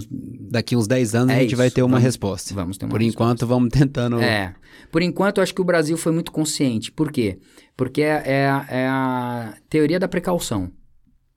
[0.51, 2.55] Daqui uns 10 anos É a gente vai isso, ter uma vamos- resposta.
[2.55, 3.23] vamos ter uma Por resposta.
[3.25, 4.21] enquanto, vamos tentando.
[4.21, 4.55] É.
[4.91, 6.91] Por enquanto, eu acho que o Brasil foi muito consciente.
[6.93, 7.39] Por quê?
[7.77, 10.71] Porque é, é a- é a teoria da precaução,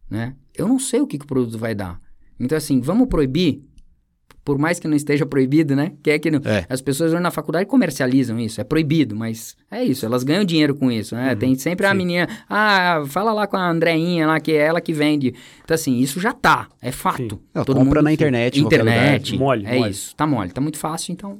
[0.09, 0.35] né?
[0.55, 1.99] Eu não sei o que, que o produto vai dar.
[2.39, 3.63] Então, assim, vamos proibir?
[4.45, 5.91] Por mais que não esteja proibido, né?
[6.03, 6.65] Que é que não- É.
[6.69, 8.61] as pessoas hoje na faculdade comercializam isso.
[8.61, 10.05] É proibido, mas é isso.
[10.05, 11.35] Elas ganham dinheiro com isso, né?
[11.35, 11.97] Tem sempre a sim.
[11.97, 12.29] menina...
[12.47, 15.33] Ah, fala lá com a Andreinha lá, que é ela que vende.
[15.63, 16.67] Então, assim, isso já tá.
[16.79, 17.39] É fato.
[17.53, 19.35] Ela Todo compra mundo na internet, Internet.
[19.35, 19.89] Mole, É mole.
[19.91, 20.15] isso.
[20.15, 20.51] Tá mole.
[20.51, 21.39] Tá muito fácil, então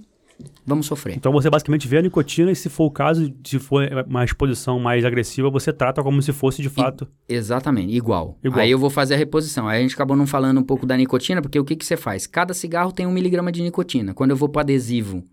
[0.66, 1.16] vamos sofrer.
[1.16, 4.80] Então você basicamente vê a nicotina e se for o caso, se for uma exposição
[4.80, 7.08] mais agressiva, você trata como se fosse de fato.
[7.28, 8.38] Exatamente, igual.
[8.44, 8.62] Igual.
[8.62, 9.68] Aí eu vou fazer a reposição.
[9.68, 11.98] Aí a gente acabou não falando um pouco da nicotina, porque o que, que você
[11.98, 12.28] faz?
[12.28, 14.14] Cada cigarro tem um miligrama de nicotina.
[14.14, 15.24] Quando eu vou para adesivo,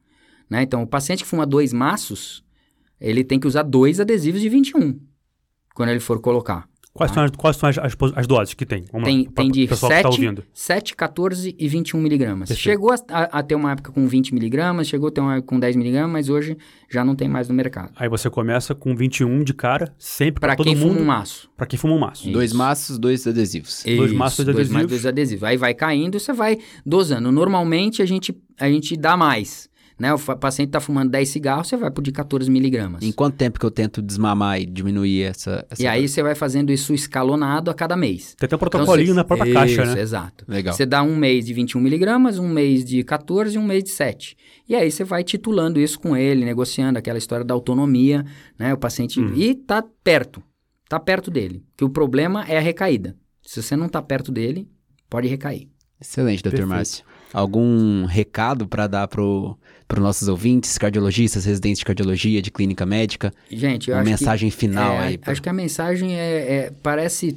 [0.49, 0.63] né?
[0.63, 2.45] Então, o paciente que fuma dois maços,
[3.01, 5.01] ele tem que usar dois adesivos de 21,
[5.75, 6.69] quando ele for colocar.
[6.95, 8.85] Quais são, as, quais são as, as, as doses que tem?
[8.93, 9.09] Vamos.
[9.09, 10.45] Tem, lá, pra- tem de pro pessoal que tá 7, ouvindo.
[10.53, 12.49] 7, 14 e 21 miligramas.
[12.51, 12.63] Perfeito.
[12.63, 15.49] Chegou a, a- a ter uma época com 20 miligramas, chegou a ter uma época
[15.49, 16.55] com 10 miligramas, mas hoje
[16.91, 17.93] já não tem mais no mercado.
[17.97, 20.91] Aí você começa com 21 de cara, sempre Para para todo quem mundo.
[20.91, 21.51] fuma um maço.
[21.57, 22.25] Pra quem fuma um maço.
[22.25, 22.33] Isso.
[22.33, 23.83] Dois maços, dois adesivos.
[23.87, 24.73] Dois Isso, maços, dois dois adesivos.
[24.75, 25.45] maços, dois adesivos.
[25.45, 27.33] Aí vai caindo, você vai dosando.
[27.33, 29.71] Normalmente a gente, a gente dá mais.
[29.99, 30.13] Né?
[30.13, 33.03] O paciente está fumando 10 cigarros, você vai pro de 14 miligramas.
[33.03, 35.65] Em quanto tempo que eu tento desmamar e diminuir essa.
[35.71, 38.35] essa E aí você vai fazendo isso escalonado a cada mês.
[38.39, 40.01] Tem até um Então, protocolinho você- na própria Isso, caixa, né?
[40.01, 40.45] Exato.
[40.49, 40.75] Legal.
[40.75, 43.91] Você dá um mês de 21 miligramas, um mês de 14 e um mês de
[43.91, 44.37] 7.
[44.69, 48.25] E aí você vai titulando isso com ele, negociando aquela história da autonomia,
[48.59, 48.73] né?
[48.75, 49.21] O paciente...
[49.21, 49.35] Uhum.
[49.35, 50.43] E tá perto.
[50.89, 51.63] Tá perto dele.
[51.77, 53.17] Que o problema é a recaída.
[53.43, 54.69] Se você não tá perto dele,
[55.09, 55.69] pode recair.
[56.01, 56.67] Excelente, doutor.
[56.67, 57.05] Márcio.
[57.33, 59.57] Algum recado para dar pro,
[59.93, 63.31] pro nossos ouvintes, cardiologistas, residentes de cardiologia, de clínica médica?
[63.51, 64.11] Gente, eu Uma acho que...
[64.11, 65.19] mensagem final É, aí.
[65.19, 67.37] pra- Acho que a mensagem é, é- parece,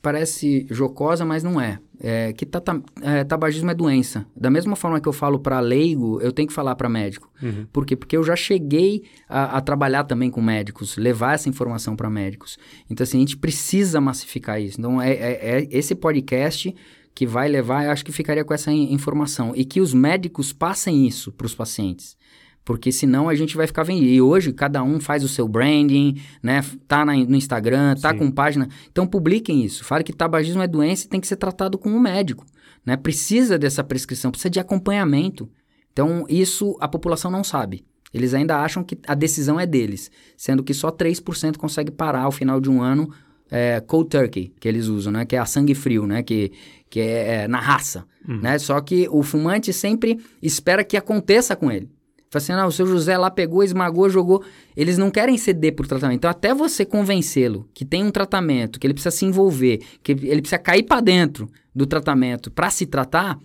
[0.00, 1.78] parece jocosa, mas não é.
[2.02, 4.24] É que tata- é, tabagismo é doença.
[4.34, 7.30] Da mesma forma que eu falo para leigo, eu tenho que falar para médico.
[7.42, 7.66] Uhum.
[7.70, 7.94] Por quê?
[7.94, 12.56] Porque eu já cheguei a, a trabalhar também com médicos, levar essa informação para médicos.
[12.88, 14.80] Então, assim, a gente precisa massificar isso.
[14.80, 16.74] Então, é, é- é esse podcast
[17.14, 19.52] que vai levar, eu acho que ficaria com essa in- informação.
[19.54, 22.16] E que os médicos passem isso para os pacientes.
[22.64, 24.06] Porque senão a gente vai ficar vendendo.
[24.08, 26.60] E hoje cada um faz o seu branding, né?
[26.86, 28.18] Tá na- no Instagram, tá Sim.
[28.18, 28.68] com página.
[28.90, 29.84] Então publiquem isso.
[29.84, 32.44] Fale que tabagismo é doença e tem que ser tratado com um médico.
[32.84, 32.96] Né?
[32.96, 35.50] Precisa dessa prescrição, precisa de acompanhamento.
[35.92, 37.84] Então, isso a população não sabe.
[38.12, 42.32] Eles ainda acham que a decisão é deles, sendo que só 3% consegue parar ao
[42.32, 43.10] final de um ano
[43.50, 45.24] é, cold turkey, que eles usam, né?
[45.24, 46.22] Que é a sangue frio, né?
[46.22, 46.52] Que,
[46.90, 48.58] que é, é na raça, né?
[48.58, 51.88] Só que o fumante sempre espera que aconteça com ele.
[52.30, 54.44] Fala assim, não, o seu José lá pegou, esmagou, jogou.
[54.76, 56.18] Eles não querem ceder por tratamento.
[56.18, 60.40] Então, até você convencê-lo que tem um tratamento, que ele precisa se envolver, que ele
[60.40, 63.36] precisa cair para dentro do tratamento para se tratar,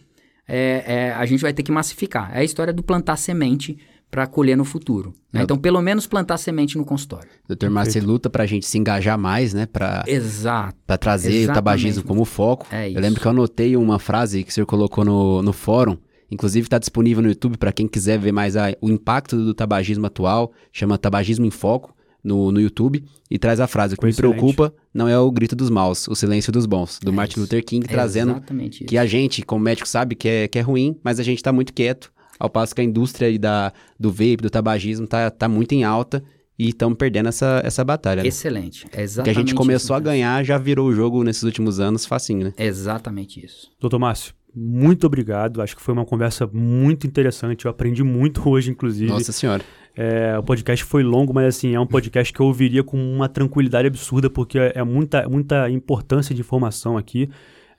[0.48, 2.30] é, é, a gente vai ter que massificar.
[2.36, 3.76] É a história do plantar semente
[4.12, 5.14] para colher no futuro.
[5.34, 5.42] né?
[5.44, 7.28] Então, pelo menos plantar semente no consultório.
[7.48, 9.66] Doutor Márcio luta pra gente se engajar mais, né?
[9.66, 10.78] Pra, Exato.
[10.88, 11.56] pra trazer o Exatamente.
[11.56, 12.66] tabagismo como foco.
[12.72, 15.98] É Eu lembro que eu anotei uma frase que o senhor colocou no, no fórum.
[16.32, 20.06] Inclusive está disponível no YouTube para quem quiser ver mais a- o impacto do tabagismo
[20.08, 20.52] atual.
[20.72, 21.94] Chama Tabagismo em Foco
[22.24, 23.04] no, no YouTube.
[23.30, 24.38] E traz a frase: O que me Excelente.
[24.38, 27.00] preocupa não é o grito dos maus, o silêncio dos bons.
[27.04, 27.40] Do É Martin isso.
[27.42, 28.42] Luther King, É trazendo
[28.88, 31.52] que a gente, como médico, sabe que é, que é ruim, mas a gente está
[31.52, 32.12] muito quieto.
[32.40, 35.84] Ao passo que a indústria aí da, do vape, do tabagismo, tá, tá muito em
[35.84, 36.24] alta
[36.58, 38.22] e estamos perdendo essa, essa batalha.
[38.24, 38.30] Né?
[38.30, 38.86] Excelente.
[38.88, 42.06] É Que a exatamente gente começou a ganhar, já virou o jogo nesses últimos anos
[42.06, 42.54] facinho, né?
[42.58, 43.72] Exatamente isso.
[43.80, 45.62] Doutor Márcio, muito obrigado.
[45.62, 47.66] Acho que foi uma conversa muito interessante.
[47.66, 49.12] Eu aprendi muito hoje, inclusive.
[49.12, 49.64] Nossa senhora.
[49.98, 53.30] É, o podcast foi longo, mas assim, é um podcast que eu ouviria com uma
[53.30, 57.30] tranquilidade absurda, porque é, é muita, muita importância de informação aqui.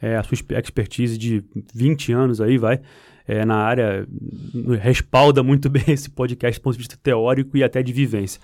[0.01, 1.43] É, a sua exper- expertise de
[1.75, 2.81] 20 anos aí, vai,
[3.27, 4.07] é, na área,
[4.81, 8.41] respalda muito bem esse podcast do ponto de vista teórico e até de vivência.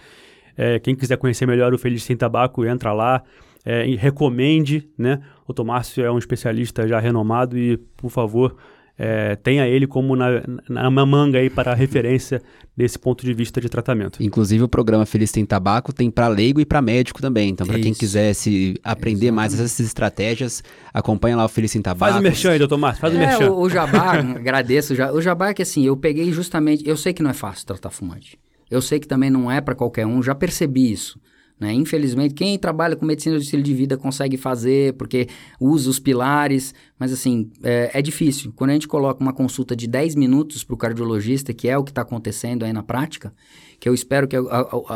[0.57, 3.23] É, quem quiser conhecer melhor o Feliz Sem Tabaco, entra lá,
[3.65, 5.23] é, recomende, né?
[5.47, 8.57] O Tomárcio é um especialista já renomado e, por favor,
[8.99, 12.43] é, tenha ele como na, na manga aí para referência
[12.77, 14.23] desse ponto de vista de tratamento.
[14.23, 17.51] Inclusive o programa Feliz Tem Tabaco tem para leigo e para médico também.
[17.51, 19.33] Então, para quem quiser se aprender Exatamente.
[19.33, 20.63] mais essas estratégias,
[20.93, 22.13] acompanha lá o Feliz Tem Tabaco.
[22.13, 23.51] Faz o merchan aí, doutor Márcio, faz é, o merchan.
[23.51, 24.95] O, o jabá, agradeço.
[24.95, 27.91] O jabá é que assim, eu peguei justamente, eu sei que não é fácil tratar
[27.91, 28.39] fumante.
[28.71, 31.21] Eu sei que também não é para qualquer um, já percebi isso.
[31.63, 31.73] Né?
[31.73, 35.29] Infelizmente, quem trabalha com medicina do estilo de vida consegue fazer, porque
[35.61, 38.53] usa os pilares, mas assim, é, é difícil.
[38.57, 41.85] Quando a gente coloca uma consulta de 10 minutos para o cardiologista, que é o
[41.85, 43.33] que está acontecendo aí na prática,
[43.79, 44.87] que eu espero que eu, eu,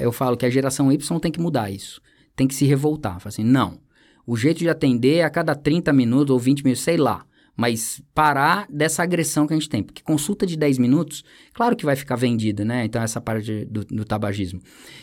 [0.00, 2.02] eu, falo que a geração Y tem que mudar isso.
[2.34, 3.20] Tem que se revoltar.
[3.20, 3.78] Fala assim, não.
[4.26, 7.24] O jeito de atender é a cada 30 minutos ou 20 minutos, sei lá
[7.56, 9.82] mas parar dessa agressão que a gente tem.
[9.82, 12.84] Porque consulta de 10 minutos, claro que vai ficar vendida, né?
[12.84, 14.60] Então, essa parte do, do tabagismo.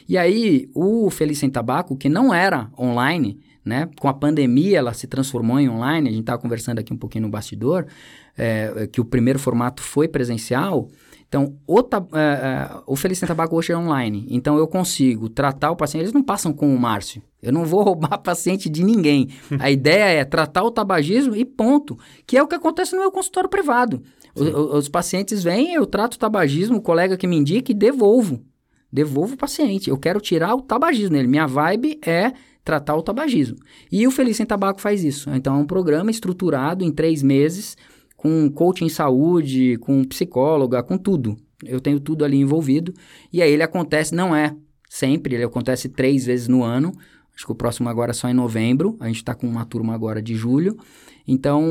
[0.08, 3.90] E aí, o Feliz Sem Tabaco, que não era online, né?
[4.00, 6.10] Com a pandemia, ela se transformou em online.
[6.10, 7.86] A gente estava conversando aqui um pouquinho no bastidor,
[8.38, 10.90] é, que o primeiro formato foi presencial.
[11.30, 14.26] Então, o, uh, uh, o Feliz Sem Tabaco hoje é online.
[14.30, 16.02] Então, eu consigo tratar o paciente.
[16.02, 17.22] Eles não passam com o Márcio.
[17.40, 19.30] Eu não vou roubar paciente de ninguém.
[19.60, 21.98] A ideia é tratar o tabagismo e ponto.
[22.26, 24.02] Que é o que acontece no meu consultório privado.
[24.36, 28.44] O, os pacientes vêm, eu trato o tabagismo, o colega que me indica e devolvo.
[28.92, 29.88] Devolvo o paciente.
[29.88, 31.28] Eu quero tirar o tabagismo nele.
[31.28, 33.58] Minha vibe é tratar o tabagismo.
[33.92, 35.30] E o Feliz Sem Tabaco faz isso.
[35.30, 37.78] Então, é um programa estruturado em três meses
[38.20, 41.38] com coaching em saúde, com psicóloga, com tudo.
[41.64, 42.94] Eu tenho tudo ali envolvido.
[43.32, 44.54] E aí ele acontece, não é
[44.90, 46.92] sempre, ele acontece três vezes no ano.
[47.34, 48.98] Acho que o próximo agora é só em novembro.
[49.00, 50.78] A gente está com uma turma agora de julho.
[51.26, 51.64] Então,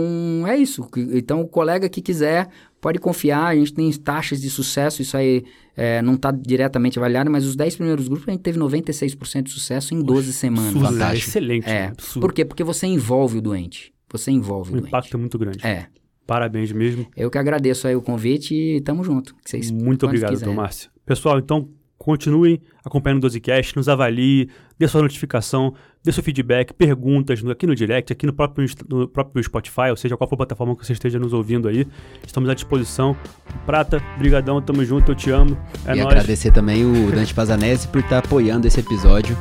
[0.46, 0.88] é isso.
[1.12, 2.48] Então, o colega que quiser
[2.80, 3.48] pode confiar.
[3.48, 5.02] A gente tem taxas de sucesso.
[5.02, 5.44] Isso aí
[5.76, 9.50] é, não está diretamente avaliado, mas os 10 primeiros grupos a gente teve 96% de
[9.50, 10.74] sucesso em 12 semanas.
[10.76, 11.68] Absurdo, é excelente.
[11.68, 11.86] É.
[11.88, 12.20] Absurdo.
[12.20, 12.46] Por quê?
[12.46, 13.92] Porque você envolve o doente.
[14.10, 14.86] Você envolve o, o doente.
[14.86, 15.66] O impacto é muito grande.
[15.66, 15.88] É.
[16.28, 17.06] Parabéns mesmo.
[17.16, 19.34] Eu que agradeço aí o convite e tamo junto.
[19.42, 20.90] Vocês, Muito obrigado, doutor Márcio.
[21.06, 25.72] Pessoal, então continuem acompanhando o Dosecast, nos avalie, dê sua notificação,
[26.04, 30.18] dê seu feedback, perguntas aqui no direct, aqui no próprio, no próprio Spotify, ou seja,
[30.18, 31.86] qual for a plataforma que você esteja nos ouvindo aí.
[32.26, 33.16] Estamos à disposição.
[33.64, 35.56] Prata, brigadão, tamo junto, eu te amo.
[35.86, 36.08] É e nóis.
[36.08, 39.34] agradecer também o Dante Pazanese por estar apoiando esse episódio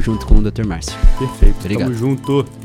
[0.00, 0.66] junto com o Dr.
[0.66, 0.98] Márcio.
[1.20, 1.86] Perfeito, Obrigado.
[1.86, 2.61] tamo junto.